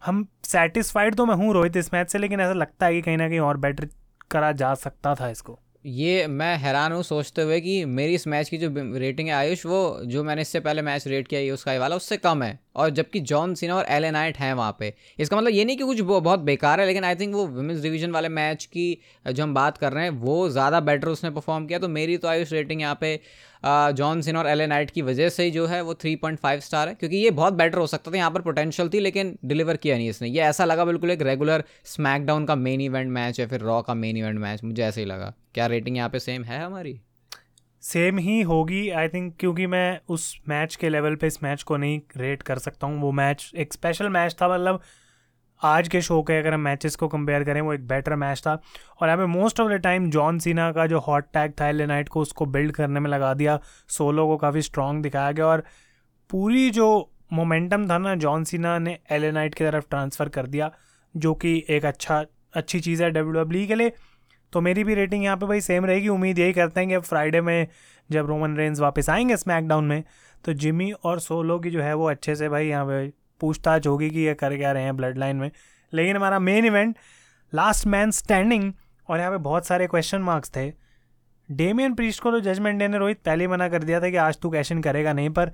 हम 0.02 0.26
सेटिस्फाइड 0.46 1.16
तो 1.16 1.26
मैं 1.26 1.36
हूँ 1.36 1.54
रोहित 1.54 1.78
इस 1.78 1.94
मैच 1.94 2.12
से, 2.12 2.18
लेकिन 2.18 2.40
ऐसा 2.42 2.54
लगता 2.54 2.86
है 2.86 2.94
कि 2.94 3.02
कहीं 3.02 3.18
ना 3.18 3.28
कहीं 3.30 3.40
और 3.40 3.58
बेटर 3.58 3.88
करा 4.32 4.52
जा 4.52 4.74
सकता 4.76 5.16
था 5.16 5.30
इसको। 5.30 5.60
ये 5.86 6.26
मैं 6.28 6.56
हैरान 6.58 6.92
हूँ 6.92 7.02
सोचते 7.04 7.42
हुए 7.42 7.60
कि 7.62 7.84
मेरी 7.86 8.14
इस 8.16 8.26
मैच 8.28 8.50
की 8.50 8.58
जो 8.58 8.70
रेटिंग 8.98 9.28
है 9.28 9.34
आयुष, 9.34 9.66
वो 9.66 10.00
जो 10.06 10.24
मैंने 10.24 10.42
इससे 10.42 10.60
पहले 10.60 10.82
मैच 10.82 11.08
रेट 11.08 11.28
किया 11.28 11.54
उसका 11.54 11.78
वाला, 11.80 11.96
उससे 11.96 12.18
कम 12.18 12.44
है। 12.44 12.60
और 12.76 12.90
जबकि 12.90 13.20
जॉन 13.22 13.54
सीना 13.56 13.76
और 13.76 13.86
एल 13.90 14.06
नाइट 14.06 14.38
हैं 14.38 14.54
वहाँ 14.54 14.76
पे। 14.80 14.94
इसका 15.20 15.38
मतलब 15.38 15.50
ये 15.50 15.66
नहीं 15.66 15.78
कि 15.78 15.84
कुछ 15.84 16.00
बहुत 16.02 16.40
बेकार 16.40 16.80
है, 16.80 16.86
लेकिन 16.88 17.04
आई 17.04 17.16
थिंक 17.16 17.36
वो 17.36 17.46
वुमेंस 17.48 17.82
डिवीज़न 17.82 18.12
वाले 18.12 18.30
मैच 18.30 18.66
की 18.66 18.98
जो 19.28 19.44
हम 19.44 19.54
बात 19.54 19.78
कर 19.78 19.94
रहे 19.94 20.04
हैं, 20.04 20.12
वो 20.12 20.50
ज़्यादा 20.50 20.80
बेटर 20.82 21.08
उसने 21.08 21.30
परफॉर्म 21.30 21.66
किया। 21.68 21.80
तो 21.80 21.88
मेरी 21.90 22.18
तो 22.18 22.28
आयुष 22.28 22.52
रेटिंग 22.54 22.82
यहाँ 22.82 22.98
पे 23.02 23.20
जॉन 23.66 24.22
सिन 24.22 24.38
और 24.38 24.48
एल 24.48 24.62
नाइट 24.62 24.92
की 24.92 25.02
वजह 25.02 25.30
से 25.30 25.44
ही 25.44 25.52
जो 25.52 25.66
है 25.68 25.82
वो 25.82 25.94
3.5 25.96 26.60
स्टार 26.62 26.88
है, 26.88 26.94
क्योंकि 26.96 27.18
ये 27.18 27.32
बहुत 27.32 27.54
बेटर 27.54 27.78
हो 27.78 27.88
सकता 27.88 28.12
था, 28.12 28.18
यहाँ 28.18 28.32
पर 28.32 28.42
पोटेंशियल 28.42 28.90
थी, 28.90 29.00
लेकिन 29.00 29.38
डिलीवर 29.46 29.78
किया 29.78 29.96
नहीं 29.98 30.10
इसने। 30.10 30.28
ये 30.28 30.42
ऐसा 30.42 30.66
लगा 30.66 30.86
बिल्कुल 30.86 31.12
एक 31.12 31.22
रेगुलर 31.22 31.64
स्मैकडाउन 31.86 32.46
का 32.46 32.56
मेन 32.58 32.82
इवेंट 32.82 33.12
मैच 33.12 33.40
या 33.40 33.48
फिर 33.48 33.62
रॉ 33.62 33.82
का 33.82 33.94
मेन 33.96 34.18
इवेंट 34.18 34.40
मैच 34.40 34.64
मुझे 34.64 34.84
ऐसे 34.84 35.02
ही 35.02 35.08
लगा। 35.08 35.34
क्या 35.54 35.68
रेटिंग 35.68 35.98
यहाँ 35.98 36.10
पे 36.10 36.20
सेम 36.20 36.44
है 36.44 36.64
हमारी? 36.64 37.00
सेम 37.84 38.18
ही 38.18 38.42
होगी 38.42 38.90
आई 38.90 39.08
थिंक 39.08 39.34
क्योंकि 39.40 39.66
मैं 39.68 40.00
उस 40.10 40.40
मैच 40.50 40.76
के 40.76 40.90
लेवल 40.90 41.16
पे 41.16 41.28
इस 41.28 41.42
मैच 41.44 41.64
को 41.64 41.78
नहीं 41.78 42.00
रेट 42.18 42.42
कर 42.44 42.60
सकता 42.60 42.88
हूँ। 42.88 43.02
वो 43.02 43.12
मैच 43.14 43.52
एक 43.56 43.74
स्पेशल 43.74 44.10
मैच 44.10 44.36
था 44.42 44.48
मतलब 44.48 44.82
आज 45.62 45.88
के 45.88 46.02
शो 46.02 46.22
के 46.24 46.38
अगर 46.40 46.54
हम 46.54 46.60
मैचेस 46.60 46.96
को 46.96 47.08
कंपेयर 47.08 47.44
करें, 47.44 47.60
वो 47.62 47.74
एक 47.74 47.88
बेटर 47.88 48.16
मैच 48.16 48.40
था। 48.40 48.54
और 49.02 49.08
यहाँ 49.08 49.18
पे 49.18 49.26
most 49.28 49.60
of 49.60 49.72
the 49.72 49.76
time 49.82 50.10
John 50.12 50.40
Cena 50.40 50.72
का 50.72 50.86
जो 50.88 51.00
हॉट 51.00 51.26
टैग 51.34 51.54
था 51.62 51.68
एल 51.68 51.82
नाइट 51.82 52.10
को, 52.10 52.22
उसको 52.22 52.46
बिल्ड 52.46 52.72
करने 52.72 53.00
में 53.00 53.10
लगा 53.10 53.34
दिया। 53.34 53.60
सोलो 53.90 54.28
को 54.28 54.38
काफ़ी 54.38 54.62
स्ट्रॉन्ग 54.62 55.04
दिखाया 55.04 55.32
गया 55.32 55.46
और 55.46 55.64
पूरी 56.30 56.70
जो 56.70 56.88
मोमेंटम 57.34 57.90
था 57.90 57.98
ना 57.98 58.16
जॉन 58.16 58.44
सीना 58.44 58.78
ने 58.80 58.98
एल 59.12 59.26
नाइट 59.26 59.56
की 59.56 59.64
तरफ़ 59.64 59.86
ट्रांसफ़र 59.90 60.30
कर 60.30 60.48
दिया, 60.48 60.72
जो 61.16 61.34
कि 61.34 61.64
एक 61.70 61.86
अच्छा 61.86 62.24
अच्छी 62.54 62.80
चीज़ 62.80 63.04
है 63.04 63.10
डब्ल्यू 63.12 63.44
डब्ल्यू 63.44 63.64
e 63.64 63.68
के 63.68 63.76
लिए। 63.76 63.92
तो 64.54 64.62
मेरी 64.62 64.84
भी 64.84 64.96
रेटिंग 64.96 65.24
यहाँ 65.24 65.38
पे 65.38 65.46
भाई 65.46 65.62
सेम 65.62 65.86
रहेगी। 65.86 66.08
उम्मीद 66.10 66.40
यही 66.40 66.54
करते 66.54 66.80
हैं 66.80 66.90
कि 66.90 66.96
अब 66.96 67.04
फ्राइडे 67.04 67.42
में 67.42 67.68
जब 68.10 68.28
रोमन 68.28 68.56
रेंज 68.58 68.80
वापस 68.80 69.10
आएँगे 69.10 69.38
स्मैकडाउन 69.38 69.86
में 69.86 70.04
तो 70.46 70.54
जिमी 70.54 70.92
और 70.92 71.20
सोलो 71.20 71.60
की 71.60 71.70
जो 71.72 71.82
है 71.82 71.94
वो 71.94 72.10
अच्छे 72.10 72.36
से 72.36 72.50
भाई 72.50 72.68
यहाँ 72.68 72.86
पे 72.86 73.08
पूछताछ 73.42 73.88
होगी 73.88 74.10
कि 74.10 74.20
ये 74.20 74.34
कर 74.34 74.56
क्या 74.58 74.72
रहे 74.72 74.84
हैं 74.84 74.96
ब्लड 74.98 75.18
लाइन 75.18 75.36
में। 75.36 75.50
लेकिन 75.94 76.16
हमारा 76.16 76.40
main 76.40 76.66
event 76.66 76.98
last 77.54 77.88
man 77.88 78.12
standing 78.14 78.72
और 79.10 79.20
यहाँ 79.20 79.32
पे 79.32 79.38
बहुत 79.40 79.66
सारे 79.66 79.88
क्वेश्चन 79.88 80.22
मार्क्स 80.22 80.52
थे। 80.56 80.72
डेमियन 81.50 81.94
प्रीस्ट 81.94 82.22
को 82.22 82.32
तो 82.32 82.40
जजमेंट 82.42 82.80
डे 82.80 82.88
ने 82.88 82.98
रोहित 82.98 83.22
पहले 83.26 83.48
मना 83.48 83.68
कर 83.70 83.84
दिया 83.84 84.00
था 84.02 84.10
कि 84.10 84.18
आज 84.18 84.38
तू 84.40 84.50
कैश 84.50 84.72
इन 84.72 84.82
करेगा 84.82 85.14
नहीं, 85.14 85.30
पर 85.30 85.52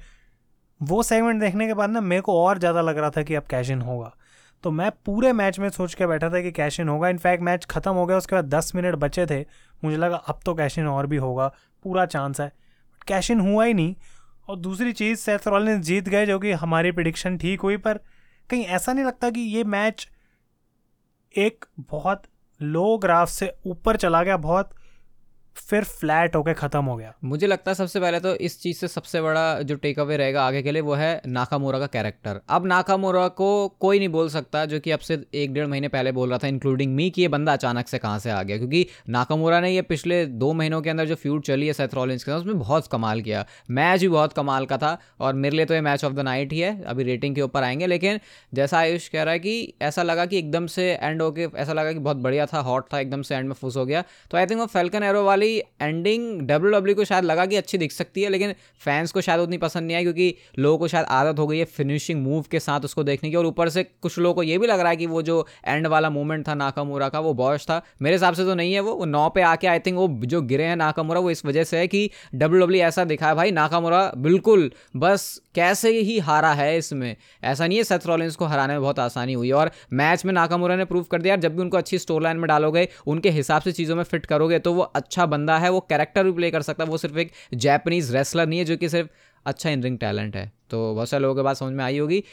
वो 0.81 1.01
सेगमेंट 1.03 1.39
देखने 1.41 1.67
के 1.67 1.73
बाद 1.73 1.89
ना 1.89 2.01
मेरे 2.01 2.21
को 2.21 2.37
और 2.43 2.57
ज़्यादा 2.57 2.81
लग 2.81 2.97
रहा 2.97 3.09
था 3.09 3.23
कि 3.23 3.35
अब 3.35 3.43
कैश 3.43 3.69
इन 3.69 3.81
होगा। 3.81 4.11
तो 4.63 4.71
मैं 4.71 4.89
पूरे 5.05 5.31
मैच 5.33 5.59
में 5.59 5.67
सोच 5.69 5.93
के 5.93 6.07
बैठा 6.07 6.29
था 6.29 6.41
कि 6.41 6.51
कैश 6.51 6.79
इन 6.79 6.89
होगा। 6.89 7.09
इनफैक्ट 7.09 7.43
मैच 7.43 7.65
खत्म 7.65 7.91
हो 7.91 8.05
गया, 8.05 8.17
उसके 8.17 8.35
बाद 8.35 8.45
दस 8.45 8.71
मिनट 8.75 8.95
बचे 8.95 9.25
थे। 9.25 9.39
मुझे 9.83 9.97
लगा 9.97 10.15
अब 10.17 10.39
तो 10.45 10.53
कैश 10.55 10.77
इन 10.79 10.87
और 10.87 11.07
भी 11.07 11.17
होगा, 11.17 11.47
पूरा 11.85 12.05
चांस 12.05 12.41
है। 12.41 12.51
कैश 13.07 13.31
इन 13.31 13.39
हुआ 13.39 13.65
ही 13.65 13.73
नहीं। 13.73 13.95
और 14.51 14.57
दूसरी 14.57 14.91
चीज़ 14.93 15.19
सेथ 15.19 15.47
रॉलिन्स 15.47 15.85
जीत 15.85 16.09
गए, 16.09 16.25
जो 16.25 16.37
कि 16.39 16.51
हमारी 16.51 16.91
प्रिडिक्शन 16.91 17.37
ठीक 17.37 17.61
हुई, 17.61 17.77
पर 17.77 17.97
कहीं 18.49 18.63
ऐसा 18.67 18.93
नहीं 18.93 19.05
लगता 19.05 19.29
कि 19.29 19.41
ये 19.41 19.63
मैच 19.63 20.07
एक 21.35 21.65
बहुत 21.79 22.23
लो 22.59 22.97
ग्राफ 22.97 23.29
से 23.29 23.53
ऊपर 23.65 23.95
चला 23.95 24.23
गया, 24.23 24.37
बहुत 24.37 24.73
फिर 25.55 25.83
फ्लैट 25.83 26.35
होकर 26.35 26.53
ख़त्म 26.53 26.83
हो 26.85 26.95
गया। 26.95 27.13
मुझे 27.23 27.47
लगता 27.47 27.71
है 27.71 27.75
सबसे 27.75 27.99
पहले 27.99 28.19
तो 28.19 28.33
इस 28.35 28.59
चीज़ 28.61 28.77
से 28.77 28.87
सबसे 28.87 29.21
बड़ा 29.21 29.61
जो 29.61 29.75
टेक 29.75 29.99
अवे 29.99 30.17
रहेगा 30.17 30.43
आगे 30.43 30.61
के 30.61 30.71
लिए 30.71 30.81
वो 30.81 30.93
है 30.93 31.21
नाकामोरा 31.27 31.79
का 31.79 31.87
कैरेक्टर 31.87 32.39
अब 32.49 32.65
नाकामोरा 32.65 33.27
को 33.27 33.67
कोई 33.79 33.99
नहीं 33.99 34.09
बोल 34.09 34.29
सकता, 34.29 34.65
जो 34.65 34.79
कि 34.79 34.91
अब 34.91 34.99
से 34.99 35.19
एक 35.33 35.53
डेढ़ 35.53 35.67
महीने 35.67 35.87
पहले 35.87 36.11
बोल 36.11 36.29
रहा 36.29 36.37
था 36.37 36.47
इंक्लूडिंग 36.47 36.93
मी 36.95 37.09
कि 37.09 37.21
ये 37.21 37.27
बंदा 37.27 37.53
अचानक 37.53 37.87
से 37.87 37.97
कहाँ 37.97 38.19
से 38.19 38.29
आ 38.29 38.41
गया। 38.43 38.57
क्योंकि 38.57 38.85
नाकामोरा 39.09 39.59
ने 39.59 39.71
ये 39.71 39.81
पिछले 39.81 40.25
दो 40.25 40.51
महीनों 40.53 40.81
के 40.81 40.89
अंदर 40.89 41.05
जो 41.05 41.15
फ्यूड 41.15 41.43
चली 41.43 41.67
है 41.67 41.73
सेथ 41.73 41.93
रॉलिंस 41.93 42.23
के 42.23 42.31
साथ, 42.31 42.39
उसमें 42.39 42.59
बहुत 42.59 42.87
कमाल 42.87 43.21
किया। 43.21 43.45
मैच 43.71 44.01
भी 44.01 44.09
बहुत 44.09 44.33
कमाल 44.33 44.65
का 44.65 44.77
था, 44.77 44.97
और 45.19 45.33
मेरे 45.33 45.55
लिए 45.55 45.65
तो 45.65 45.73
ये 45.73 45.81
मैच 45.81 46.05
ऑफ़ 46.05 46.13
द 46.13 46.19
नाइट 46.19 46.53
ही 46.53 46.59
है। 46.59 46.83
अभी 46.83 47.03
रेटिंग 47.03 47.35
के 47.35 47.41
ऊपर 47.41 47.63
आएँगे, 47.63 47.87
लेकिन 47.87 48.19
जैसा 48.53 48.77
आयुष 48.77 49.07
कह 49.07 49.23
रहा 49.23 49.33
है 49.33 49.39
कि 49.39 49.73
ऐसा 49.81 50.03
लगा 50.03 50.25
कि 50.25 50.37
एकदम 50.37 50.67
से 50.67 50.91
एंड 50.93 51.21
होके, 51.21 51.47
ऐसा 51.55 51.73
लगा 51.73 51.93
कि 51.93 51.99
बहुत 51.99 52.17
बढ़िया 52.17 52.45
था 52.45 52.59
हॉट 52.59 52.93
था, 52.93 52.99
एकदम 52.99 53.21
से 53.21 53.35
एंड 53.35 53.47
में 53.47 53.55
फुस 53.55 53.77
हो 53.77 53.85
गया। 53.85 54.03
तो 54.31 54.37
आई 54.37 54.45
थिंक 54.45 54.59
वो 54.59 54.65
फेल्कन 54.67 55.03
एरो 55.03 55.23
वाली 55.23 55.40
एंडिंग 55.47 56.41
डब्ल्यू 56.41 56.71
डब्ल्यू 56.71 56.95
को 56.95 57.03
शायद 57.03 57.25
लगा 57.25 57.45
कि 57.45 57.55
अच्छी 57.55 57.77
दिख 57.77 57.91
सकती 57.91 58.21
है, 58.21 58.29
लेकिन 58.29 58.53
फैंस 58.81 59.11
को 59.11 59.21
शायद 59.21 59.39
उतनी 59.39 59.57
पसंद 59.57 59.87
नहीं 59.87 59.95
आई, 59.97 60.03
क्योंकि 60.03 60.35
लोगों 60.59 60.77
को 60.77 60.87
शायद 60.87 61.05
आदत 61.09 61.39
हो 61.39 61.47
गई 61.47 61.57
है 61.57 61.65
फिनिशिंग 61.67 62.21
मूव 62.23 62.45
के 62.51 62.59
साथ 62.59 62.81
उसको 62.81 63.03
देखने 63.03 63.29
की। 63.29 63.35
और 63.35 63.45
ऊपर 63.45 63.69
से 63.69 63.83
कुछ 63.83 64.17
लोगों 64.19 64.35
को 64.35 64.43
ये 64.43 64.57
भी 64.57 64.67
लग 64.67 64.79
रहा 64.79 64.89
है 64.89 64.97
कि 64.97 65.05
वो 65.05 65.21
जो 65.21 65.45
एंड 65.65 65.87
वाला 65.87 66.09
मूवमेंट 66.09 66.47
था 66.47 66.53
नाकामूरा 66.55 67.09
का, 67.09 67.19
वो 67.19 67.33
बॉश 67.33 67.65
था। 67.65 67.81
मेरे 68.01 68.15
हिसाब 68.15 68.33
से 68.33 68.45
तो 68.45 68.55
नहीं 68.55 68.73
है 68.73 68.79
वो। 68.79 68.93
वो 68.95 69.05
नौ 69.05 69.27
पे 69.29 69.41
आके 69.43 69.67
आई 69.67 69.79
थिंक 69.79 69.97
वो 69.97 70.07
जो 70.25 70.41
गिरे 70.43 70.63
हैं 70.63 70.75
नाकामूरा, 70.75 71.19
वो 71.19 71.31
इस 71.31 71.45
वजह 71.45 71.63
से 71.63 71.77
है 71.77 71.87
कि 71.87 72.09
डब्ल्यू 72.35 72.61
डब्ल्यू 72.61 72.81
ऐसा 72.83 73.03
दिखा 73.05 73.27
है, 73.27 73.35
भाई 73.35 73.51
नाकामूरा 73.51 74.11
बिल्कुल 74.17 74.71
बस 74.97 75.41
कैसे 75.55 75.89
ही 75.91 76.17
हारा 76.19 76.51
है 76.53 76.77
इसमें। 76.77 77.15
ऐसा 77.43 77.67
नहीं 77.67 77.77
है 77.77 77.83
सेथ 77.83 78.05
रॉलिंस 78.07 78.35
को 78.35 78.45
हराने 78.45 78.73
में 78.73 78.81
बहुत 78.81 78.99
आसानी 78.99 79.33
हुई 79.33 79.51
और 79.51 79.71
मैच 79.93 80.25
में 80.25 80.31
नाकामुरा 80.33 80.75
ने 80.75 80.85
प्रूव 80.85 81.03
कर 81.03 81.21
दिया 81.21 81.35
जब 81.37 81.55
भी 81.55 81.61
उनको 81.61 81.77
अच्छी 81.77 81.97
स्टोर 81.97 82.21
लाइन 82.21 82.37
में 82.37 82.47
डालोगे, 82.47 82.87
उनके 83.07 83.29
हिसाब 83.31 83.61
से 83.61 83.71
चीज़ों 83.71 83.95
में 83.95 84.03
फिट 84.03 84.25
करोगे 84.25 84.59
तो 84.59 84.73
वो 84.73 84.81
अच्छा 84.81 85.25
बंदा 85.31 85.57
है, 85.57 85.69
वो 85.69 85.79
कैरेक्टर 85.79 86.23
भी 86.23 86.31
प्ले 86.31 86.51
कर 86.51 86.61
सकता 86.61 86.83
है। 86.83 86.89
वो 86.89 86.97
सिर्फ़ 86.97 87.17
एक 87.17 87.31
जैपनीज 87.55 88.15
रेसलर 88.15 88.47
नहीं 88.47 88.59
है, 88.59 88.65
जो 88.65 88.77
कि 88.77 88.89
सिर्फ़ 88.89 89.09
अच्छा 89.45 89.69
इन 89.69 89.83
रिंग 89.83 89.97
टैलेंट 89.97 90.35
है। 90.35 90.51
तो 90.69 90.93
बहुत 90.95 91.09
सारे 91.09 91.21
लोगों 91.21 91.35
के 91.35 91.41
बात 91.41 91.57
समझ 91.57 91.73
में 91.73 91.83
आई 91.83 91.97
होगी। 91.97 92.23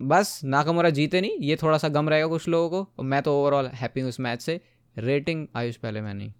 बस 0.00 0.40
नाकामुरा 0.44 0.90
जीते 0.90 1.20
नहीं। 1.20 1.38
ये 1.40 1.56
थोड़ा 1.56 1.78
सा 1.78 1.88
गम 1.88 2.08
रहेगा 2.08 2.26
कुछ 2.26 2.48
लोगों 2.48 2.84
को। 2.84 3.02
मैं 3.02 3.22
तो 3.22 3.32
ओवरऑल 3.34 3.66
हैप्पी 3.74 4.00
हूँ 4.00 4.08
इस 4.08 4.20
मैच 4.20 4.42
से। 4.42 4.60
रेटिंग 4.96 5.46
आयुष, 5.56 5.76
पहले 5.76 6.00
मैं 6.00 6.14
नहीं। 6.14 6.32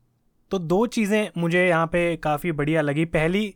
तो 0.50 0.58
दो 0.58 0.86
चीज़ें 0.86 1.28
मुझे 1.36 1.66
यहाँ 1.68 1.86
पे 1.86 2.16
काफ़ी 2.16 2.52
बढ़िया 2.52 2.80
लगी। 2.80 3.04
पहली, 3.04 3.46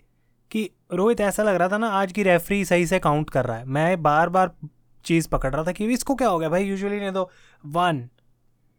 कि 0.50 0.68
रोहित, 0.92 1.20
ऐसा 1.20 1.42
लग 1.42 1.54
रहा 1.54 1.68
था 1.68 1.78
ना, 1.78 1.88
आज 1.90 2.12
की 2.12 2.22
रेफरी 2.22 2.64
सही 2.64 2.86
से 2.86 2.98
काउंट 2.98 3.30
कर 3.30 3.44
रहा 3.44 3.56
है। 3.58 3.64
मैं 3.64 4.02
बार 4.02 4.28
बार 4.28 4.50
चीज़ 5.04 5.28
पकड़ 5.28 5.52
रहा 5.52 5.64
था 5.64 5.72
कि 5.72 5.86
इसको 5.86 6.14
क्या 6.14 6.28
हो 6.28 6.38
गया? 6.38 6.48
भाई 6.48 6.64
यूजुअली 6.64 6.98
नहीं 7.00 7.12
तो 7.12 7.30
वन 7.64 8.08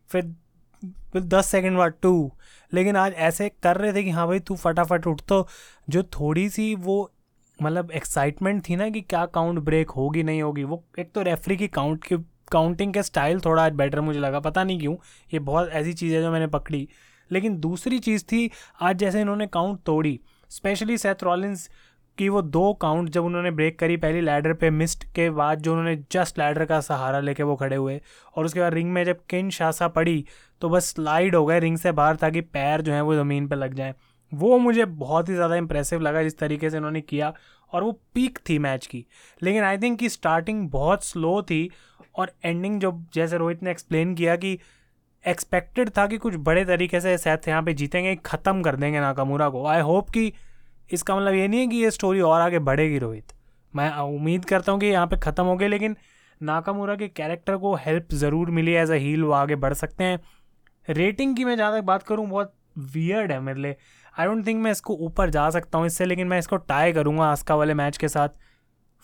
फिर 0.09 0.33
दस 1.15 1.47
सेकंड 1.47 1.77
बाद 1.77 1.93
टू 2.01 2.31
लेकिन 2.73 2.95
आज 2.95 3.13
ऐसे 3.13 3.49
कर 3.63 3.77
रहे 3.77 3.93
थे 3.93 4.03
कि 4.03 4.09
हाँ 4.09 4.27
भाई, 4.27 4.39
तू 4.39 4.55
फटाफट 4.55 5.07
उठ 5.07 5.21
तो। 5.21 5.47
जो 5.89 6.03
थोड़ी 6.03 6.49
सी 6.49 6.75
वो 6.75 7.11
मतलब 7.61 7.91
एक्साइटमेंट 7.91 8.69
थी 8.69 8.75
ना 8.75 8.89
कि 8.89 9.01
क्या 9.01 9.25
काउंट 9.25 9.59
ब्रेक 9.59 9.89
होगी, 9.89 10.23
नहीं 10.23 10.41
होगी, 10.41 10.63
वो 10.63 10.83
एक 10.99 11.11
तो 11.11 11.21
रेफरी 11.21 11.57
की 11.57 11.67
काउंट 11.67 12.03
की 12.03 12.17
काउंटिंग 12.51 12.93
के 12.93 13.03
स्टाइल 13.03 13.39
थोड़ा 13.39 13.65
आज 13.65 13.73
बेटर 13.73 14.01
मुझे 14.01 14.19
लगा। 14.19 14.39
पता 14.39 14.63
नहीं 14.63 14.79
क्यों, 14.79 14.95
ये 15.33 15.39
बहुत 15.39 15.69
ऐसी 15.69 15.93
चीज़ 15.93 16.13
है 16.13 16.21
जो 16.21 16.31
मैंने 16.31 16.47
पकड़ी। 16.47 16.87
लेकिन 17.31 17.57
दूसरी 17.57 17.99
चीज़ 17.99 18.23
थी, 18.23 18.49
आज 18.81 18.97
जैसे 18.97 19.21
इन्होंने 19.21 19.47
काउंट 19.47 19.79
तोड़ी 19.85 20.19
स्पेशली 20.49 20.97
सेथ 20.97 21.23
रॉलिंस 21.23 21.69
की 22.17 22.29
वो 22.29 22.41
दो 22.43 22.71
काउंट 22.73 23.09
जब 23.09 23.25
उन्होंने 23.25 23.51
ब्रेक 23.51 23.77
करी, 23.79 23.97
पहली 23.97 24.21
लैडर 24.21 24.53
पे 24.53 24.69
मिस्ड 24.71 25.03
के 25.15 25.29
बाद 25.31 25.61
जो 25.61 25.71
उन्होंने 25.71 25.95
जस्ट 26.11 26.39
लैडर 26.39 26.65
का 26.65 26.79
सहारा 26.81 27.19
लेके 27.19 27.43
वो 27.43 27.55
खड़े 27.55 27.75
हुए 27.75 27.99
और 28.35 28.45
उसके 28.45 28.59
बाद 28.59 28.73
रिंग 28.73 28.91
में 28.93 29.03
जब 29.05 29.19
किन 29.29 29.49
शासा 29.51 29.87
पड़ी 29.89 30.23
तो 30.61 30.69
बस 30.69 30.85
स्लाइड 30.85 31.35
हो 31.35 31.45
गए 31.45 31.59
रिंग 31.59 31.77
से 31.77 31.91
बाहर 31.93 32.15
ताकि 32.15 32.41
पैर 32.41 32.81
जो 32.81 32.93
हैं 32.93 33.01
वो 33.01 33.15
ज़मीन 33.15 33.47
पर 33.47 33.55
लग 33.55 33.73
जाएँ। 33.73 33.93
वो 34.31 34.57
मुझे 34.57 34.85
बहुत 34.85 35.29
ही 35.29 35.33
ज़्यादा 35.33 35.55
इंप्रेसिव 35.55 36.01
लगा 36.01 36.23
जिस 36.23 36.37
तरीके 36.37 36.69
से 36.69 36.77
उन्होंने 36.77 37.01
किया 37.01 37.33
और 37.73 37.83
वो 37.83 37.91
पीक 38.13 38.39
थी 38.49 38.57
मैच 38.59 38.85
की। 38.87 39.05
लेकिन 39.41 39.63
आई 39.63 39.77
थिंक 39.77 39.99
कि 39.99 40.09
स्टार्टिंग 40.09 40.69
बहुत 40.69 41.03
स्लो 41.03 41.41
थी 41.41 41.69
और 42.15 42.31
एंडिंग 42.45 42.79
जो 42.81 42.91
जैसे 43.13 43.37
रोहित 43.37 43.63
ने 43.63 43.71
एक्सप्लेन 43.71 44.15
किया 44.15 44.35
कि 44.35 44.57
एक्सपेक्टेड 45.25 45.89
था 45.89 46.05
कि 46.07 46.17
कुछ 46.17 46.35
बड़े 46.37 46.63
तरीके 46.65 46.99
से 46.99 47.17
शायद 47.17 47.47
यहाँ 47.47 47.61
पे 47.63 47.73
जीतेंगे, 47.73 48.15
ख़त्म 48.15 48.61
कर 48.61 48.75
देंगे 48.75 48.99
नाकामुरा 48.99 49.49
को। 49.49 49.65
आई 49.65 49.81
होप 49.81 50.09
कि 50.09 50.31
इसका 50.93 51.15
मतलब 51.15 51.33
ये 51.33 51.47
नहीं 51.47 51.59
है 51.59 51.67
कि 51.67 51.77
ये 51.77 51.91
स्टोरी 51.91 52.21
और 52.21 52.41
आगे 52.41 52.59
बढ़ेगी, 52.61 52.97
रोहित। 52.99 53.33
मैं 53.73 53.89
उम्मीद 53.91 54.45
करता 54.45 54.71
हूँ 54.71 54.79
कि 54.79 54.85
यहाँ 54.87 55.07
पे 55.07 55.17
ख़त्म 55.19 55.43
हो 55.45 55.55
गई 55.57 55.67
लेकिन 55.67 55.95
नाकामुरा 56.41 56.95
के 56.95 57.07
कैरेक्टर 57.09 57.57
को 57.57 57.73
हेल्प 57.75 58.13
ज़रूर 58.15 58.49
मिली 58.51 58.73
एज 58.73 58.91
अ 58.91 58.95
हील 58.95 59.23
वो 59.23 59.31
आगे 59.33 59.55
बढ़ 59.57 59.73
सकते 59.75 60.03
हैं। 60.03 60.19
रेटिंग 60.87 61.35
की 61.37 61.45
मैं 61.45 61.55
जहाँ 61.57 61.71
तक 61.73 61.85
बात 61.85 62.03
करूँ, 62.03 62.27
बहुत 62.27 62.53
वियर्ड 62.93 63.31
है 63.31 63.39
मेरे 63.39 63.61
लिए। 63.61 63.75
आई 64.13 64.25
डोंट 64.25 64.45
थिंक 64.47 64.61
मैं 64.63 64.71
इसको 64.71 64.93
ऊपर 64.95 65.29
जा 65.29 65.49
सकता 65.49 65.77
हूँ 65.77 65.85
इससे, 65.87 66.05
लेकिन 66.05 66.27
मैं 66.27 66.39
इसको 66.39 66.57
टाई 66.57 66.93
करूँगा 66.93 67.25
आस्का 67.25 67.55
वाले 67.55 67.73
मैच 67.73 67.97
के 67.97 68.07
साथ। 68.07 68.29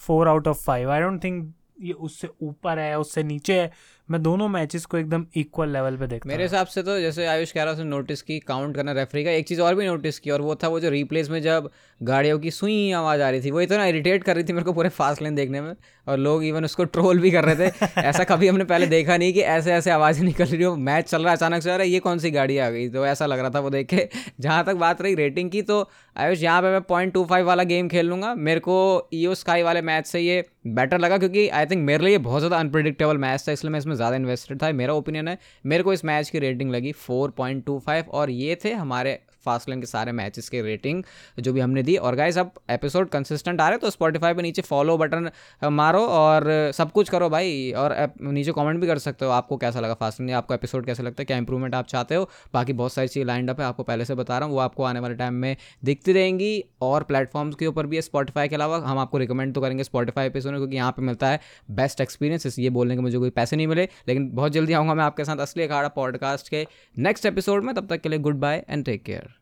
Four 0.01 0.27
out 0.27 0.47
of 0.47 0.63
five 0.65 0.91
I 0.91 1.01
don't 1.01 1.23
think 1.23 1.53
ये 1.81 1.93
उससे 1.93 2.29
ऊपर 2.41 2.79
है, 2.79 2.97
उससे 2.99 3.23
नीचे 3.23 3.59
है। 3.61 3.71
मैं 4.09 4.21
दोनों 4.23 4.47
मैचेस 4.47 4.85
को 4.85 4.97
एकदम 4.97 5.25
इक्वल 5.35 5.69
लेवल 5.69 5.97
पे 5.97 6.07
देखता 6.07 6.29
मेरे 6.29 6.43
हिसाब 6.43 6.67
से 6.67 6.83
तो 6.83 6.99
जैसे 6.99 7.25
आयुष 7.25 7.51
कह 7.51 7.63
रहा 7.63 7.73
उसने 7.73 7.83
नोटिस 7.83 8.21
की 8.21 8.39
काउंट 8.39 8.75
करना 8.75 8.91
रेफरी 8.91 9.23
का 9.23 9.31
एक 9.31 9.47
चीज़ 9.47 9.61
और 9.61 9.75
भी 9.75 9.85
नोटिस 9.85 10.19
की 10.19 10.29
और 10.29 10.41
वो 10.41 10.55
था 10.55 10.67
वो 10.67 10.79
जो 10.79 10.89
रिप्लेस 10.89 11.29
में 11.29 11.41
जब 11.41 11.69
गाड़ियों 12.01 12.39
की 12.39 12.51
सुई 12.51 12.91
आवाज़ 12.91 13.21
आ 13.21 13.29
रही 13.29 13.41
थी 13.41 13.51
वो 13.51 13.61
इतना 13.61 13.85
इरिटेट 13.85 14.23
कर 14.23 14.35
रही 14.35 14.43
थी 14.43 14.53
मेरे 14.53 14.65
को 14.65 14.73
पूरे 14.73 14.89
फास्ट 14.89 15.21
लेन 15.21 15.35
देखने 15.35 15.61
में 15.61 15.75
और 16.07 16.17
लोग 16.17 16.43
इवन 16.43 16.65
उसको 16.65 16.83
ट्रोल 16.83 17.19
भी 17.19 17.31
कर 17.31 17.45
रहे 17.45 17.69
थे। 17.69 17.85
ऐसा 18.01 18.23
कभी 18.23 18.47
हमने 18.47 18.63
पहले 18.63 18.87
देखा 18.87 19.17
नहीं 19.17 19.33
कि 19.33 19.41
ऐसे 19.41 19.73
ऐसे 19.73 19.91
आवाज़ें 19.91 20.23
निकल 20.25 20.45
रही 20.45 20.63
हो 20.63 20.75
मैच 20.75 21.09
चल 21.09 21.21
रहा 21.21 21.31
है 21.31 21.37
अचानक 21.37 21.63
से 21.63 21.71
आ 21.71 21.75
रहा 21.75 21.83
है 21.83 21.89
ये 21.89 21.99
कौन 21.99 22.19
सी 22.19 22.31
गाड़ी 22.31 22.57
आ 22.57 22.69
गई? 22.69 22.89
तो 22.89 23.05
ऐसा 23.05 23.25
लग 23.25 23.39
रहा 23.39 23.49
था 23.49 23.59
वो 23.59 23.69
देख 23.69 23.87
के। 23.87 24.07
जहाँ 24.39 24.63
तक 24.65 24.75
बात 24.75 25.01
रही 25.01 25.15
रेटिंग 25.15 25.51
की 25.51 25.61
तो 25.61 25.89
आयुष 26.17 26.43
यहाँ 26.43 26.61
पे 26.61 26.71
मैं 26.71 26.81
पॉइंट 26.81 27.13
टू 27.13 27.23
फाइव 27.25 27.45
वाला 27.45 27.63
गेम 27.63 27.87
खेल 27.89 28.05
लूँगा। 28.05 28.33
मेरे 28.35 28.59
को 28.59 29.09
ईओ 29.13 29.33
स्काई 29.33 29.63
वाले 29.63 29.81
मैच 29.81 30.07
से 30.07 30.19
ये 30.19 30.43
बेटर 30.67 30.99
लगा 30.99 31.17
क्योंकि 31.17 31.47
आई 31.49 31.65
थिंक 31.65 31.83
मेरे 31.85 32.05
लिए 32.05 32.17
बहुत 32.17 32.39
ज़्यादा 32.39 32.57
अनप्रडिक्टेबल 32.57 33.17
मैच 33.17 33.43
था 33.47 33.51
इसलिए 33.51 33.71
मैं 33.71 33.79
इसमें 33.79 33.95
ज़्यादा 33.99 34.15
इन्वेस्टेड 34.15 34.61
था। 34.61 34.71
मेरा 34.73 34.93
ओपिनियन 34.95 35.27
है, 35.27 35.37
मेरे 35.65 35.83
को 35.83 35.93
इस 35.93 36.05
मैच 36.05 36.29
की 36.29 36.39
रेटिंग 36.39 36.71
लगी 36.71 36.91
फोर 36.97 37.31
पॉइंट 37.31 37.65
टू 37.65 37.79
फाइव 37.79 38.09
और 38.11 38.29
ये 38.31 38.57
थे 38.65 38.73
हमारे 38.73 39.19
फास्ट 39.45 39.69
लेन 39.69 39.79
के 39.79 39.87
सारे 39.87 40.11
मैचेस 40.11 40.49
के 40.49 40.61
रेटिंग 40.61 41.03
जो 41.39 41.53
भी 41.53 41.59
हमने 41.59 41.83
दी। 41.83 41.95
और 41.97 42.15
गाइस 42.15 42.37
अब 42.37 42.51
एपिसोड 42.69 43.09
कंसिस्टेंट 43.09 43.61
आ 43.61 43.69
रहे 43.69 43.77
तो 43.77 43.89
स्पॉटीफाई 43.89 44.33
पे 44.33 44.41
नीचे 44.41 44.61
फॉलो 44.61 44.97
बटन 44.97 45.29
मारो 45.63 46.05
और 46.07 46.49
सब 46.75 46.91
कुछ 46.91 47.09
करो 47.09 47.29
भाई। 47.29 47.71
और 47.73 47.95
नीचे 48.21 48.51
कमेंट 48.51 48.79
भी 48.81 48.87
कर 48.87 48.97
सकते 48.99 49.25
हो, 49.25 49.31
आपको 49.31 49.57
कैसा 49.57 49.79
लगा 49.79 49.93
फास्ट 49.93 50.21
लेन 50.21 50.33
आपको 50.35 50.53
एपिसोड 50.53 50.85
कैसा 50.85 51.03
लगता 51.03 51.21
है, 51.21 51.25
क्या 51.25 51.37
इंप्रूवमेंट 51.37 51.75
आप 51.75 51.87
चाहते 51.87 52.15
हो। 52.15 52.29
बाकी 52.53 52.73
बहुत 52.73 52.93
सारी 52.93 53.07
चीज़ 53.07 53.25
लाइंड 53.27 53.49
अप 53.49 53.59
है, 53.59 53.65
आपको 53.65 53.83
पहले 53.83 54.05
से 54.05 54.15
बता 54.15 54.37
रहा 54.37 54.47
हूँ, 54.47 54.55
वो 54.55 54.61
आपको 54.61 54.83
आने 54.83 54.99
वाले 54.99 55.15
टाइम 55.15 55.33
में 55.35 55.55
दिखती 55.85 56.13
रहेंगी। 56.13 56.63
और 56.81 57.03
प्लेटफॉर्म्स 57.03 57.55
के 57.55 57.67
ऊपर 57.67 57.87
भी 57.87 57.95
है 57.95 58.01
स्पॉटीफाई 58.01 58.47
के 58.47 58.55
अलावा 58.55 58.77
हम 58.79 58.97
आपको 58.99 59.17
रिकमेंड 59.17 59.53
तो 59.55 59.61
करेंगे 59.61 59.83
स्पॉटीफाई 59.83 60.29
पे 60.29 60.41
सुनो, 60.41 60.57
क्योंकि 60.57 60.75
यहाँ 60.75 60.91
पर 60.91 61.03
मिलता 61.03 61.27
है 61.27 61.39
बेस्ट 61.71 62.01
एक्सपीरियंस 62.01 62.59
ये 62.59 62.69
बोलने 62.69 62.95
के 62.95 63.01
मुझे 63.01 63.17
कोई 63.17 63.29
पैसे 63.31 63.55
नहीं 63.55 63.67
मिले, 63.67 63.87
लेकिन 64.07 64.29
बहुत 64.31 64.51
जल्दी 64.51 64.73
आऊँगा 64.73 64.93
मैं 64.93 65.03
आपके 65.03 65.25
साथ 65.25 65.37
असली 65.39 65.63
अखाड़ा 65.63 65.87
पॉडकास्ट 65.89 66.49
के 66.49 66.65
नेक्स्ट 66.97 67.25
एपिसोड 67.25 67.63
में। 67.63 67.73
तब 67.75 67.87
तक 67.87 68.01
के 68.01 68.09
लिए 68.09 68.19
good 68.19 68.39
bye 68.39 68.63
and 68.69 68.85
take 68.85 69.03
care 69.03 69.28